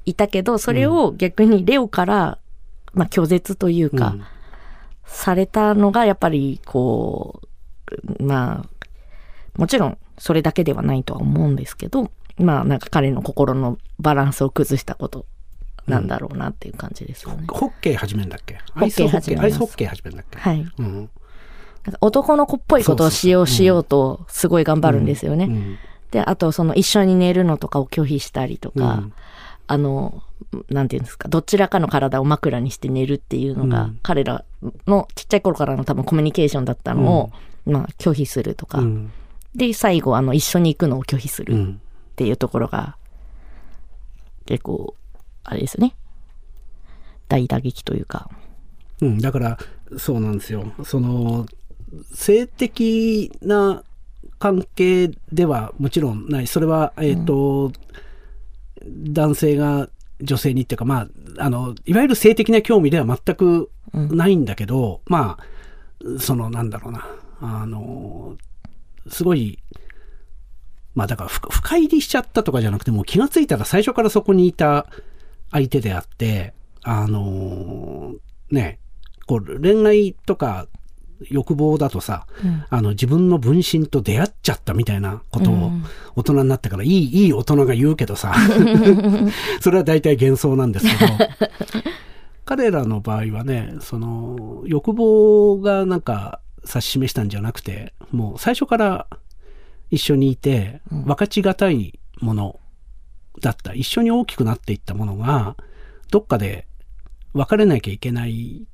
[0.07, 2.38] いたけど、それを逆にレオから、
[2.92, 4.16] まあ拒絶というか、
[5.04, 7.40] されたのがやっぱりこ
[8.18, 15.26] う、まあ、もちろんそれだけではないとは思うんですけど、まあなんか彼の心のバランスを崩したこと
[15.86, 17.46] なんだろうなっていう感じですよね。
[17.48, 18.58] ホッケー始めんだっけ？
[18.74, 20.38] ホッケーアイスホッケー始めんだっけ？
[20.38, 20.66] はい。
[20.78, 21.10] うん。
[22.00, 25.46] 男の子っぽいことをしようしようとすごい頑張るんですよね。
[25.46, 25.78] うん
[26.10, 29.12] で、あとその一緒に寝るのとかを拒否したりとか、うん。
[29.66, 30.22] あの、
[30.70, 33.98] なんていうんですか、どちらかの体を枕にして寝るっていうのが、うん。
[34.00, 34.44] 彼ら
[34.86, 37.32] のちっちゃい頃からの多分コミュニケーションだったのを、
[37.66, 39.10] まあ拒否するとか、うん。
[39.56, 41.80] で、最後あの一緒に行くのを拒否するっうん
[42.14, 42.96] ていうところが、
[44.46, 44.94] 結構、
[45.44, 45.94] あれですよね。
[47.28, 48.28] 大打撃というか。
[49.00, 49.59] うん、だから
[49.98, 50.72] そうなんですよ。
[50.85, 51.46] その
[52.12, 53.83] 性的な
[54.38, 56.46] 関係ではもちろんない。
[56.46, 57.72] それはえっ、と、
[58.87, 59.88] 男性が
[60.20, 67.07] 女性にっていうかまああのいわゆる性的な興味では全くないんだけど、まあそのなんだろうな。
[67.40, 68.37] あの
[69.09, 69.59] すごい
[70.94, 74.87] まあだからふ深入りしちゃったとかじゃなくてもう気がついたら最初からそこにいた
[75.54, 78.12] 相手であってあの
[78.50, 78.80] ね
[79.26, 80.66] こう恋愛とか
[81.30, 82.64] 欲望だとさ、うん。
[82.68, 85.84] あの自分の分身と出会っちゃったみたいなことをうん。
[86.16, 88.34] 大人になってからいいいい大人が言うけどさ
[89.60, 91.12] それは大体幻想なんですけど
[92.44, 99.06] 彼らの場合はねその欲望がなんか指し示したんじゃなくてもう最初から
[99.90, 102.60] 一緒にいて分かちがたいもの
[103.40, 105.56] だった一緒に大きくなっていったものが
[106.10, 106.66] どっかで
[107.32, 108.66] 別れなきゃいけない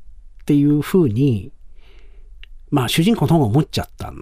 [0.42, 1.52] っていうふうに
[2.70, 4.12] まあ主人公の方が思っちゃったっ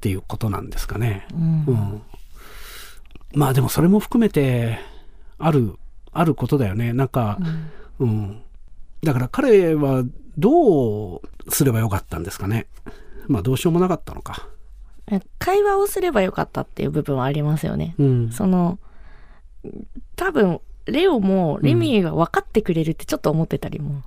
[0.00, 1.26] ていうことなんですかね。
[1.34, 1.64] うん。
[1.66, 2.02] うん、
[3.34, 4.78] まあでもそれも含めて
[5.38, 5.76] ある
[6.12, 6.92] あることだよね。
[6.92, 7.38] なんか、
[7.98, 8.42] うん。
[9.02, 10.04] だから彼は
[10.38, 12.66] どうすればよかったんですかね。
[13.28, 14.48] まあどうしようもなかったのか。
[15.38, 17.94] 会話をすればよかったっていう部分はありますよね。
[17.98, 18.30] うん。
[18.30, 18.78] その、
[20.16, 24.02] 多分、レオもレミーが分かってくれるってちょっと思ってたりも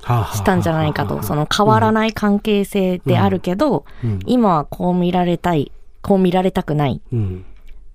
[0.00, 1.22] したんじゃないかと。
[1.22, 5.72] その変わらない関係性であるけど、うん今はこう見られたい、
[6.02, 7.44] こう見られたくないうん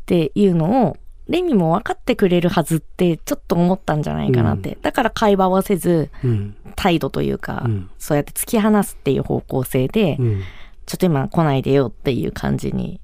[0.04, 4.78] っていうのを、レミも分かってくれるはずってちょっと思ったんじゃないかなって。
[4.82, 6.56] だから会話をせず、うん。
[6.76, 10.42] 態度というか、うんそうやって突き放すっていう方向性で、うん。
[10.86, 13.00] ちょっと今来ないでよっていう感じに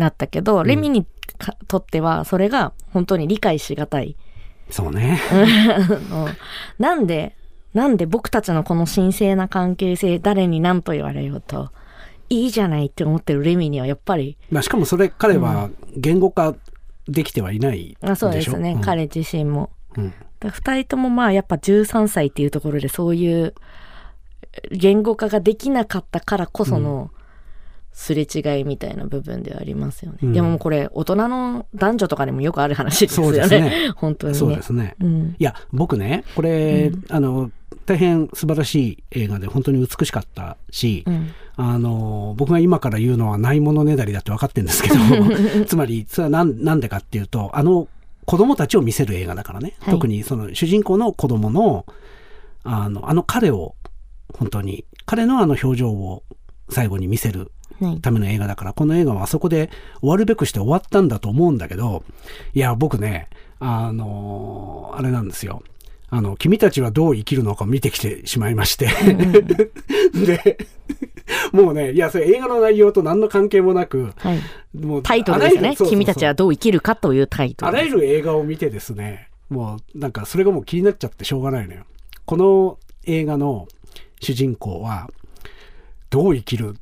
[0.00, 1.06] なったけど、レミに
[1.38, 4.16] かとってはそれが本当に理解しがたい。
[4.70, 5.20] そうね。
[6.10, 6.28] の
[6.78, 7.36] なんで、
[7.74, 11.70] なんで僕たちのこの神聖な関係性、誰に何と言われようと、
[12.28, 16.54] いいじゃないって思ってるレミにはやっぱり、まあ、しかもそれ、彼は言語化
[17.08, 18.10] できてはいないでしょ？
[18.12, 19.70] あそうですね、うん彼自身も。
[19.96, 20.12] うん。
[20.38, 23.54] だ2人ともまあやっぱ13歳っていうところでそういう
[24.70, 27.10] 言語化ができなかったからこその
[27.92, 30.18] すれ違いみたいな部分ではありますよね。
[30.22, 33.38] うんでもこれ大人の男女とかでもよくある話ですそうよね。
[33.40, 33.92] ですね。
[33.96, 34.38] 本当にね。
[34.38, 34.96] そうですね。
[35.00, 35.36] うん。
[35.38, 37.50] いや、僕ね、これ、うんあの、
[37.86, 41.30] 大変素晴らしい映画で本当に美しかったし、うん。
[41.56, 44.96] あの、僕が今から言うのはないものねだりだって分かってるんですけど、
[45.66, 47.88] つまり、それはなんなんでかっていうと、あの、
[48.24, 49.74] 子供たちを見せる映画だからね。
[49.80, 51.84] はい特にその主人公の子供の、
[52.62, 53.74] あの、あの彼を、
[54.32, 56.22] 本当に、彼のあの表情を
[56.68, 57.50] 最後に見せるはい。
[58.02, 62.04] ための映画だから、この映画はあそこで終わるべくして終わったんだと思うんだけど、
[62.54, 65.62] いや、僕ね、あのあれなんですよ。
[66.12, 68.88] あの、君たちはどう生きるのかを見てきてしまいまして。
[70.12, 70.58] で、
[71.52, 74.40] もうね、いや、それ映画の内容と何の関係もなく、はい。
[74.76, 75.60] もうタイトルですね。
[75.60, 77.68] そうそうそう君たちはどう生きるかというタイトル。
[77.68, 81.84] あらゆる映画を見てですね、もうなんかそれがもう気になっちゃってしょうがないのよ。
[82.24, 83.68] この映画の
[84.20, 85.08] 主人公は、
[86.10, 86.74] どう生きる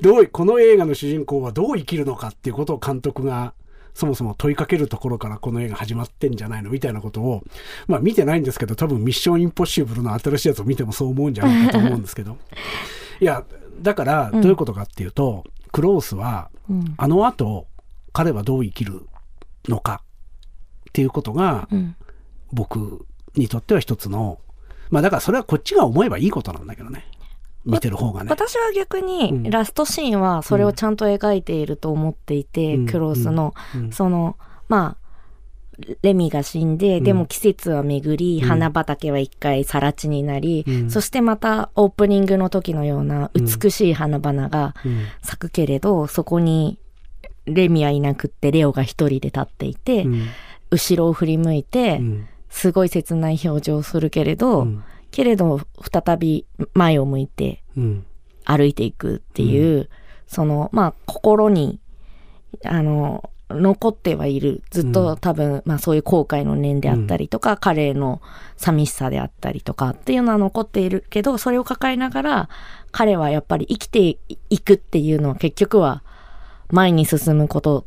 [0.00, 3.54] どう、この映画の主人公はどう生きるのかっていうことを監督が
[3.94, 7.42] そもそも問いかけるところからこの映画始まってんじゃないのみたいなことを、
[7.86, 12.36] まあ見てないんですけど、多分ミッションインポッシブルの新しいやつを見てもそう思うんじゃないかと思うんですけど。
[13.20, 13.44] いや、
[13.80, 16.94] だからどういうことかっていうと、クロースは、うん。
[16.96, 17.66] あの後、
[18.12, 19.06] 彼はどう生きる
[19.68, 20.02] のか
[20.90, 21.96] っていうことが、うん。
[22.52, 24.40] 僕にとっては一つの、
[24.90, 27.06] まあだからそれはこっちが思えばいいことなんだけどね。
[27.64, 28.30] 見てる方がね。
[28.30, 29.42] 私は逆うん。
[29.42, 32.86] にラストシーンはそれをちゃんと描いていると思っていて、うん。
[32.86, 33.92] クロスの、うん。
[33.92, 34.36] その
[34.68, 35.04] まあ
[36.02, 37.04] レミが死んで、うん。
[37.04, 38.48] でも季節は巡り、うん。
[38.48, 40.90] 花畑は一回更地になり、うん。
[40.90, 45.06] そしてまたオープニングの時のような美しい花々がうん。
[45.22, 46.78] 咲くけれど、そこに
[47.46, 50.26] レミはいなくってレオが一人で立っていて、うん。
[50.70, 52.28] 後ろを振り向いて、うん。
[52.50, 58.06] すごい切ない表情をするけれど、うんけれど再び前を向いてうん。
[58.44, 59.88] 歩いていくっていう、
[60.26, 61.80] そのまあ心に
[62.64, 64.62] あの残ってはいる。
[64.70, 68.20] ずっと多分、まあそういう後悔の念であったりとか、彼の
[68.56, 72.48] 寂しさであったりとかっていうのは残っているけどそれを抱えながら
[72.90, 74.18] 彼はやっぱり生きて
[74.50, 76.02] いくっていうのは結局は
[76.70, 77.86] 前に進むこと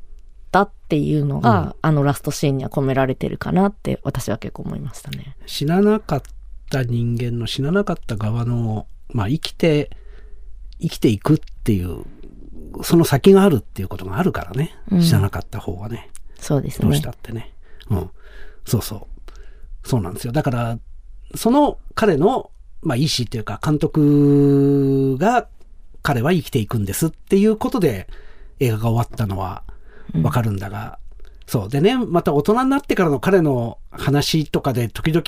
[0.51, 1.75] だっていうのが、うん。
[1.81, 5.35] あのラストシーンには込められてるかなって私は結構思いましたね。
[5.45, 6.21] 死ななかっ
[6.69, 9.89] た人間の死ななかった側の、まあ生きて、
[10.79, 12.03] 生きていくっていう、
[12.83, 14.75] その先があるっていうことがあるからね。
[14.91, 16.09] うん死ななかった方がね。
[16.39, 17.01] そうですねどうし。
[17.01, 17.53] たってね。
[17.89, 18.09] うん。
[18.65, 19.87] そうそう。
[19.87, 20.33] そうなんですよ。
[20.33, 20.79] だから、
[21.35, 22.51] その彼の、
[22.81, 25.47] まあ、意思っていうか、監督が、
[26.03, 28.07] 彼は生きていくんですっていうことで、
[28.59, 29.63] 映画が終わったのは
[30.21, 30.99] わかるんだが、
[31.47, 31.69] そう。
[31.69, 35.23] でね、また大人になってからの彼の話とかで、時々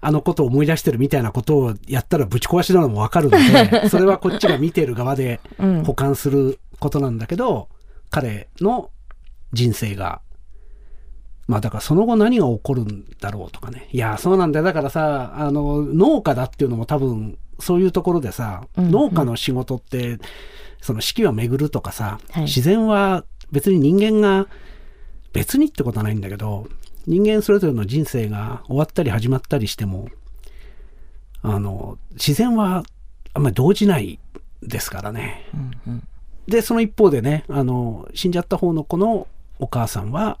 [0.00, 7.68] あのことを思い出してるみたいなことをやったらぶち壊しなのもわかるので、それはこっちが見てる側でうん保管することなんだけど、
[8.10, 8.90] 彼の
[9.52, 10.20] 人生が、
[11.46, 13.88] まあだからその後何が起こるんだろうとかね。
[13.92, 14.64] いや、そうなんだよ。
[14.64, 20.18] だからさ、あの、農家だっていうのも多分、そういうところでさ、農家の仕事って、
[20.80, 24.46] その四季は巡るとかさ、はい自然は別に人間が、
[25.32, 26.68] 別にってことはないんだけど、
[27.08, 30.08] 人間それぞれの人生が終わったり始まったりしても、
[31.40, 32.84] あの、自然は
[33.32, 34.18] あんまり動じない
[34.62, 35.48] ですからね。
[35.54, 36.08] うんうん。
[36.46, 39.26] で、その一方でね、あの、死んじゃった方の子の
[39.58, 40.38] お母さんは、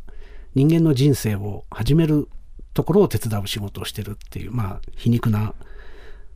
[0.54, 2.28] 人間の人生を始める
[2.74, 5.54] ところを手伝う仕事をしてるっていう、まあ、皮肉な、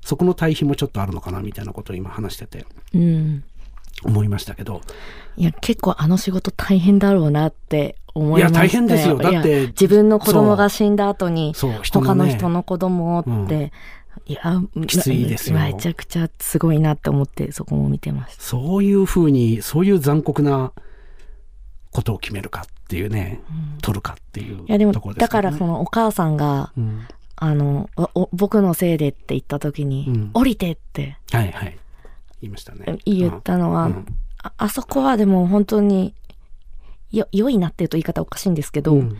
[0.00, 3.44] そこの対比もちょっとあるのかな、みたいなことを今話しててうん。
[4.04, 4.80] 思いましたけど、
[5.36, 8.60] いや、結構あの仕事大変だろうなって思いました。
[8.60, 9.16] いや大変ですよ。
[9.16, 13.72] だって自分の子供が死んだ後に、他の人の子供をって、
[14.26, 15.58] いや、きついですよ。
[15.58, 18.42] めちゃくちゃすごいなって思って、そこも見てました。
[18.42, 20.72] そういうふうに、そういう残酷な
[21.90, 23.40] ことを決めるかっていうね、
[23.80, 27.06] 取るかっていういや、でも、だからねそのお母さんが、うん。
[27.36, 27.90] あの、
[28.32, 30.30] 僕のせいでって言った時に、うん。
[30.34, 31.78] 降りてってはいはい。
[32.40, 32.98] 言いましたね。
[33.04, 34.06] 言ったのは、うん。
[34.42, 36.14] ああそこはでも本当に
[37.12, 39.18] よ良いなっていうと言い方おかしいんですけど、うん。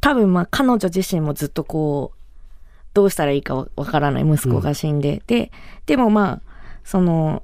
[0.00, 2.18] 多分まあ彼女自身もずっとこう
[2.94, 5.50] どうしたらいいかわわからない息子が死んで、で
[5.86, 6.42] でもまあ
[6.84, 7.42] その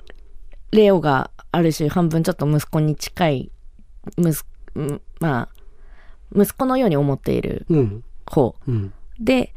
[0.72, 3.50] レオがある種半分ちょっと息子に近い
[4.16, 4.42] 息
[4.74, 5.56] うんまあ
[6.34, 8.04] 息子のように思っているうん。
[8.24, 8.92] 方うん。
[9.20, 9.54] で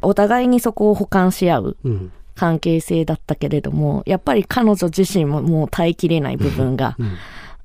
[0.00, 2.12] お互いにそこを補完し合ううん。
[2.34, 7.16] 関係性だったけれどもやっぱり彼女自身ももう耐えきれない部分がうん。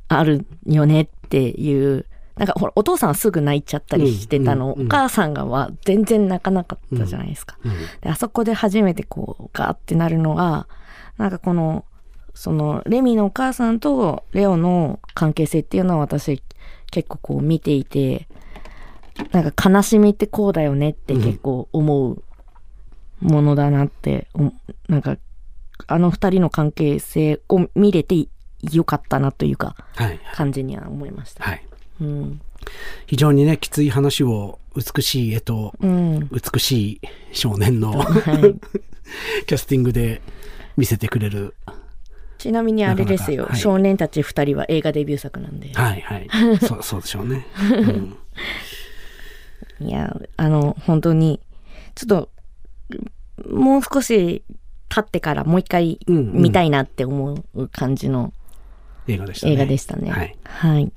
[0.10, 2.06] あるよねっていう
[2.36, 4.88] なんかほらお父さんはすぐ泣いちゃったりしてたの、うんうんうん。
[4.88, 7.58] お母さんがは全然泣かなかったじゃないですか。
[7.64, 7.72] うん
[8.02, 10.68] であそこで初めてこうガーってなるのが
[11.18, 11.86] なんかこの
[12.36, 16.44] そのレミのお母さんとレオの関係性っていうのは私
[16.92, 18.28] 結構こう見ていて
[19.32, 22.24] なんか悲しみってこうだよねって結構思う
[23.20, 24.52] ものだなって、お
[24.88, 25.18] なんか
[25.88, 28.28] あの二人の関係性を見れて
[28.72, 31.44] よかったなというかはい感じには思いました。
[31.44, 31.64] はい
[32.02, 32.42] うん。
[33.06, 36.30] 非常にねきつい話を美しい絵とうん。
[36.30, 37.02] 美しい
[37.32, 38.08] 少年のはい。
[39.48, 40.22] キャスティングで
[40.76, 41.56] 見せてくれる
[42.38, 43.50] ちなみにあれですよ。
[43.56, 45.72] 少年たち二人は映画デビュー作なんで。
[45.74, 46.28] はいはい
[46.62, 48.18] そうそうでしょうね、うん
[49.80, 51.40] いや、あの、本当に、
[51.96, 52.30] ちょっと、
[53.50, 54.44] もう少し
[54.90, 58.34] 経ってからもう一回見たいなって思う感じの
[59.08, 59.54] 映画でしたね。
[59.54, 60.10] 映画でしたね。
[60.12, 60.92] はい、はい。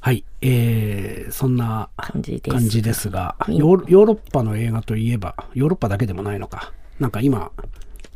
[0.00, 0.24] はい。
[0.40, 2.50] えー、そんな感じです。
[2.50, 3.56] 感じですがうん。
[3.56, 6.72] ヨーヨーロッパの映画といえばヨーロッパだけでもないのか。
[6.98, 7.52] なんか今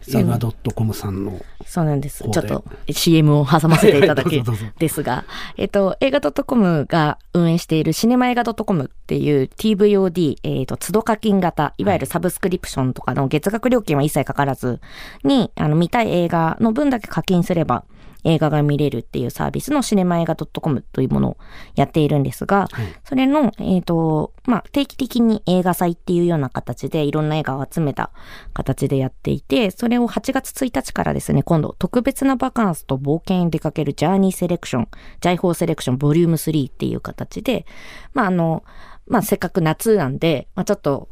[0.08, 0.38] 映画
[0.74, 2.24] .com さんのそうなんです。
[2.24, 4.42] ちょっと CM を挟ませていただけ
[4.78, 5.24] ですが、
[5.56, 14.80] えっと、映画 .com が運営しているシネマ映画 .com っていう TVOD、えっと、都度課金型、いわゆるサブスクリプションとかの月額料金は一切かからず
[15.24, 17.84] に、あの、見たい映画の分だけ課金すれば、
[18.24, 21.36] 映画が見れるっていうサービスのシネマ映画 .com というものを
[21.74, 22.86] やっているんですが、はい。
[23.04, 28.10] それの、えっ、と、まあ、定期的に映画祭っていうような形でいろんな映画を集めた
[28.52, 34.88] 形でやっていて、それを8月1日からですね、今度特別なバカンスと冒険に出かけるジャーニーセレクション、
[35.20, 37.66] ジャイフォーセレクションボリューム3っていう形で、
[38.12, 38.64] まあ、あの、
[39.06, 41.08] まあ、せっかく夏なんで、まあ、ちょっと、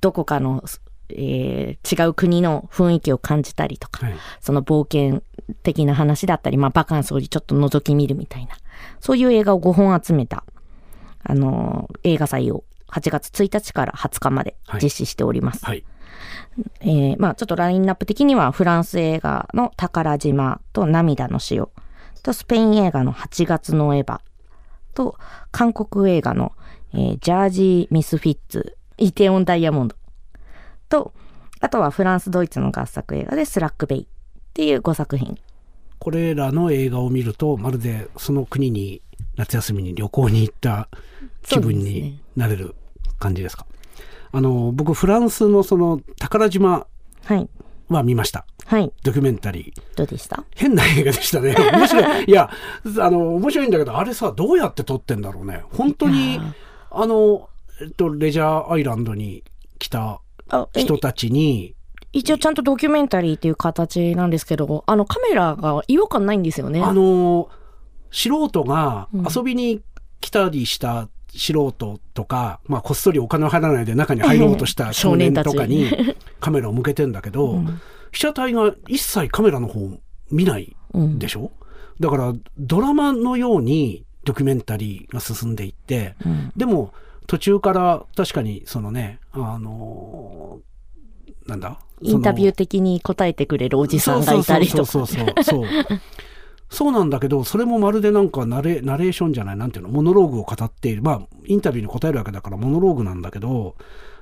[0.00, 0.62] どこかの、
[1.10, 4.16] えー違う国の雰囲気を感じたりとか、はい。
[4.40, 5.22] その冒険
[5.62, 8.56] 的な話だったり、まあ、バカンスをちょっと覗き見るみたいな、
[9.00, 10.44] そういう映画を5本集めた、
[11.22, 14.80] あのー映画祭を8月1日から20日まではい。
[14.82, 15.64] 実施しております。
[15.64, 15.84] はい。
[16.80, 21.68] えーまあ、ちょっとラインナップ的には、フランス映画の宝島と涙の塩
[22.22, 24.20] と、スペイン映画の8月のエヴァ
[24.94, 25.16] と、
[25.52, 26.52] 韓国映画の、
[26.92, 29.96] えージャージー・ミスフィッツ、イテオン・ダイヤモンド
[30.88, 31.12] と、
[31.60, 34.08] あとはフランス・ドイツの合作映画でスラック・ベイ
[34.50, 35.38] っていう5作品。
[35.98, 39.02] これらの映画を見るとまるでその国に
[39.36, 40.88] 夏休みに旅行に行った
[41.42, 42.74] 気分になれる
[43.18, 43.66] 感じですか？
[44.32, 46.86] あの僕フランスのその宝島
[47.24, 47.48] はい。
[47.88, 48.46] は見ました。
[48.66, 48.92] はい。
[49.02, 49.96] ドキュメンタリー。
[49.96, 50.44] どうでした？
[50.54, 51.54] 変な映画でしたね。
[51.72, 52.24] 面白い。
[52.26, 52.48] いや
[52.98, 55.64] あの面白いんだけどあれさどうやって撮ってんだろうね。
[55.72, 56.40] 本当に
[56.90, 57.48] あの、
[57.82, 59.42] えっと、レジャーアイランドに
[59.78, 60.20] 来た
[60.74, 61.74] 人たちに
[62.12, 66.82] 一応ちゃんとドキュメンタリーっていう形なんですけど、あのカメラが違和感ないんですよね。
[66.82, 67.48] あの
[68.10, 69.26] 素人がうん。
[69.34, 69.80] 遊びに
[70.20, 75.88] 来たりした素人とか、まあこっそりお金を払わないで中に入ろうとした少年とかに
[76.40, 77.80] カメラを向けてんだけど、うん。
[78.12, 79.88] 被写体が一切カメラの方
[80.32, 81.52] 見ないうんでしょ？
[82.00, 86.52] だからドラマのようにドキュメンタリーが進んでいって、うん。
[86.56, 86.92] でも
[87.28, 90.58] 途中から確かにそのねあの
[91.46, 91.78] なんだ？
[92.02, 94.84] インタビューー的に答えてくれるおじさんがいたりとか。
[94.86, 95.64] そうそうそう
[96.70, 99.56] そう なんだけどそれもまるでなんかナレナレーションじゃない？
[99.56, 99.90] なんていうの？
[99.90, 103.74] モノローグを語っているまあインタビューに答えるわけだからモノローグなんだけど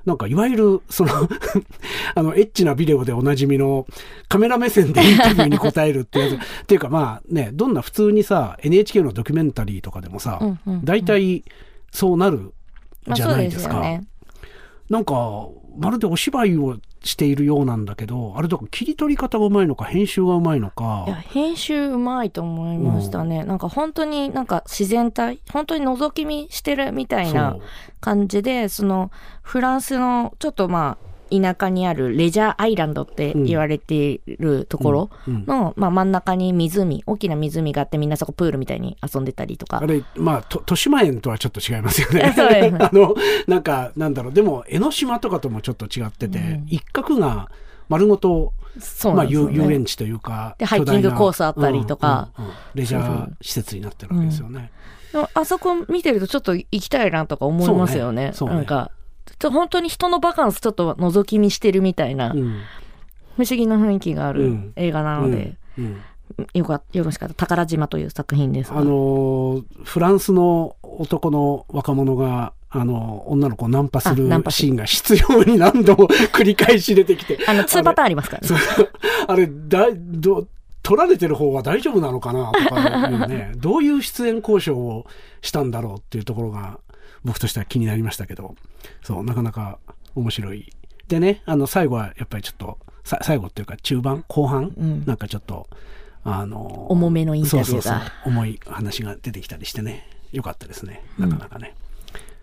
[0.05, 1.11] なんかいわゆるその
[2.15, 3.85] あのエッチなビデオでおなじみの
[4.27, 11.43] カメラ目線でインタビューに答えるってやつ っていうかまあねどんな普通にさ NHK のドキュメンタリーとかでもさ、うんうんうん大体
[11.91, 12.53] そうなる
[13.13, 13.75] じゃないですすか。
[13.75, 14.03] よね。
[14.89, 15.13] なんか
[15.79, 21.05] まるでお芝居をしているようなんだけどあれだから切り取り方がうまいのか編集がうまいのか。
[21.07, 27.57] いや編集うまいと思いましたね、なんか本当になんか自然体本当に覗き見してるみたいな
[28.01, 29.11] 感じでその
[29.41, 39.79] フランスのちょっとまあ田舎にあるレジャーアイランドって言われているところうんの、まあ、真ん中に湖大きな湖があってみんなそこプールみたいに遊んでたりとか。
[39.79, 42.33] あれまあと豊島園とはちょっと違いますよね。
[42.79, 43.15] あの
[43.47, 44.33] なんかなんだろう。
[44.33, 46.65] でも江ノ島とかともちょっと違ってて、うん。
[46.67, 47.49] 一角が
[47.87, 48.53] 丸ごと
[49.13, 52.29] まあ、遊園地というかでハイキングコースあったりとか。
[52.37, 54.71] うんうんうんレジャー施設になってるわけですよね。
[55.33, 58.31] あそこ見てるとちょっと行きたいなとか思いますよね。
[58.33, 58.55] そうね。
[58.55, 58.57] ね。
[58.59, 58.91] なんか、
[59.49, 62.61] 本当に人のバカンスちょっと覗き見してるみたいな、うん。
[63.37, 64.73] 不思議な雰囲気があるうん。
[64.75, 65.55] 映画なので、
[66.53, 67.35] よかよろしかった。
[67.35, 68.71] 宝島という作品です。
[68.71, 68.79] が。
[68.79, 77.39] あのーフランスの男の若者があの女の子をナンパするシーンが必要に何度も繰り返し出てきて。
[77.47, 78.55] あの、2パターンありますからね。
[79.27, 80.47] あれだど
[80.83, 83.53] 取られてる方は大丈夫なのかなとかね。
[83.57, 85.05] どういう出演交渉を
[85.41, 86.79] したんだろうっていうところが
[87.23, 88.55] 僕としては気になりましたけど
[89.03, 89.79] そうなかなか
[90.15, 90.71] 面白い。
[91.07, 95.05] でねあの最後はやっぱりちょっとさ最後っていうか中盤後半、うん。
[95.05, 95.67] なんかちょっと
[96.23, 97.65] あの重めのインタビューが。
[97.65, 100.07] そうそうそう重い話が出てきたりしてね。
[100.31, 101.03] よかったですね。
[101.17, 101.75] なかなかね、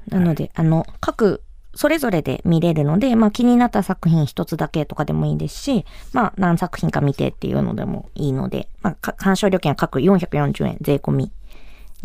[0.09, 1.43] なので、あの、各、
[1.75, 11.33] それぞれで見れるので、まあ気になった作品一つだけとかでもいいですし、まあ何作品か見てっていうのでもいいので、まあか鑑賞料金は各440円税込み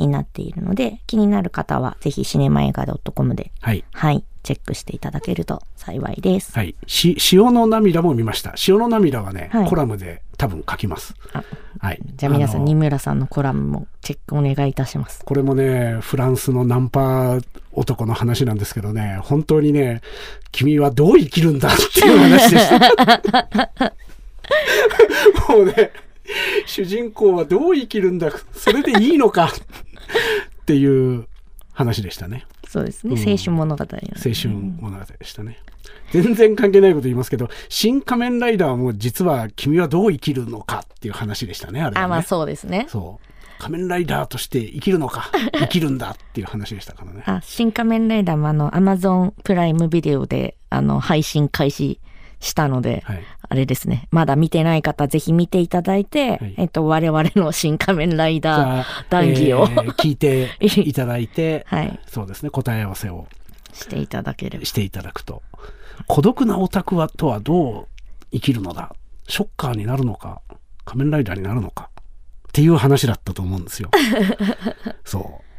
[0.01, 6.51] になっているので、気になる方はぜひシネマ映画 .com で、はいはい、チェックしていただけると幸いです。
[6.53, 6.75] はい。
[6.87, 8.53] し、潮の涙も見ました。
[8.55, 11.13] 潮の涙はね、はいコラムで多分書きます。
[11.33, 11.43] あ
[11.79, 11.99] はい。
[12.15, 15.23] じゃあ皆さん、の二村さんのコラムもチェックお願いいたします。
[15.23, 17.37] これもね、フランスのナンパ
[17.71, 20.01] 男の話なんですけどね、本当にね、
[20.51, 23.93] 君はどう生きるんだっていう話でした。
[25.53, 25.91] もうね、
[26.65, 29.51] 主人公はどう生きるんだ、それでいいのか
[30.61, 31.27] っていう
[31.73, 32.45] 話でしたね。
[32.67, 33.13] そうですね。
[33.13, 35.57] うん青春物語なんで青春物語でしたね。
[36.11, 42.05] 全然関係ないこと言いますけど、新仮面ライダーはもう実は君はどう生きるのかっていう話でしたね、あれはね。
[42.05, 42.87] あ、まあそうですね。
[42.89, 43.31] そう。
[43.59, 47.23] 仮面ライダーとして生きるのか、生きるんだっていう話でしたからね。
[47.27, 51.99] あ、新仮面ライダーもあの、アマゾンプライムビデオで、あの、配信開始
[52.39, 53.23] したので、はい。
[53.51, 54.07] あれですね。
[54.11, 63.27] まだ見てない方、ぜひ見ていただいて、はいえっと、我々の新仮面ライじダー、談義をえー聞いていただいて、 はい、そうですね、答え合わせを
[63.73, 64.63] していただければ。
[64.63, 65.43] していただくと。
[66.07, 67.87] 孤独なオタクはとはどう
[68.31, 68.95] 生きるのだ？
[69.27, 70.41] ショッカーになるのか？
[70.85, 71.89] 仮面ライダーになるのか？
[72.47, 73.89] っていう話だったと思うんですよ。
[75.03, 75.50] そう。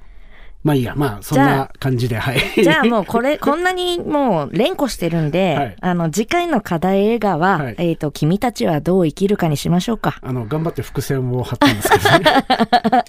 [0.63, 2.41] まあいいや、まあそんな感じで、はい。
[2.63, 10.19] じゃあもうこれ、 こんなにもう連呼してるんで、はいあの、次回の課題映画は、はいえっ、と、君たちはどう生きるかにしましょうか。
[10.23, 13.05] あの、頑張って伏線を張ったんですけどね。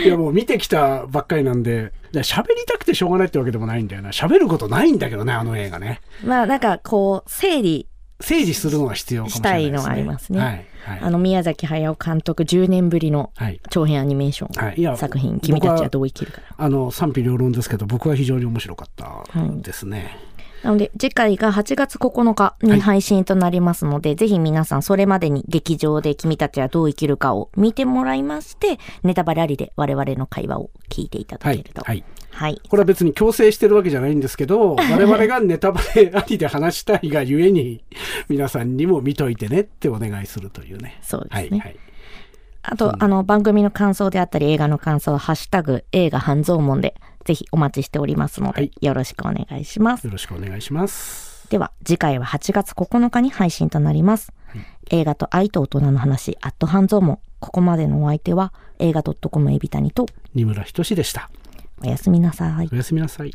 [0.04, 4.10] いや、もう見てきたばっかりなんで、喋りたくてしょうがないってわけでもないんだよな。
[4.10, 6.00] 喋ることないんだけどね、あの映画ね。
[6.24, 7.88] まあ、なんかこう、整理、
[8.20, 9.78] 整理するのが必要かもしれないです、ね。
[9.78, 10.66] したいのはありますねはい。
[10.84, 11.00] はい。
[11.00, 13.60] あの、宮崎駿監督10年ぶりのはい。
[13.70, 14.76] 長編アニメーションはい。
[14.78, 16.40] いや、作品、僕君たちはどう生きるか。
[16.56, 19.24] あの、賛否両論ですけど、僕は非常に面白かった
[19.62, 20.16] ですね。
[20.64, 31.82] なので、次回が8月9日に配信となりますので、ぜひ皆さんそれまでに劇場で君たちはどう生きるかを見てもらいまして、ネタバレありで我々の会話を聞いていただはいけると。。
[31.82, 31.96] はい。
[31.98, 32.04] はい。
[32.68, 37.84] これは別に強制してるわけじゃないんですけど、 我々がネタバレありで話したいがゆえに、
[38.28, 40.98] 皆さんにも見といてねってお願いするというね。
[41.02, 41.50] そうですね。
[41.50, 41.60] はい。
[41.60, 41.76] はい。
[42.62, 50.04] あと、あの、番組の感想であったり、映画の感想は、ハッシュタグ、映画半蔵門で、ぜひお待ちしておりますので、はいよろしくお願いします。
[50.04, 51.46] よろしくお願いします。
[51.50, 54.32] では、次回は8月9日に配信となります。
[54.90, 57.18] 映画と愛と大人の話、アット半蔵門。
[57.40, 61.30] ここまでのお相手は、映画 .com エビタニと、二村仁志でした。
[61.82, 62.68] おやすみなさい。
[62.72, 63.32] おやすみなさい。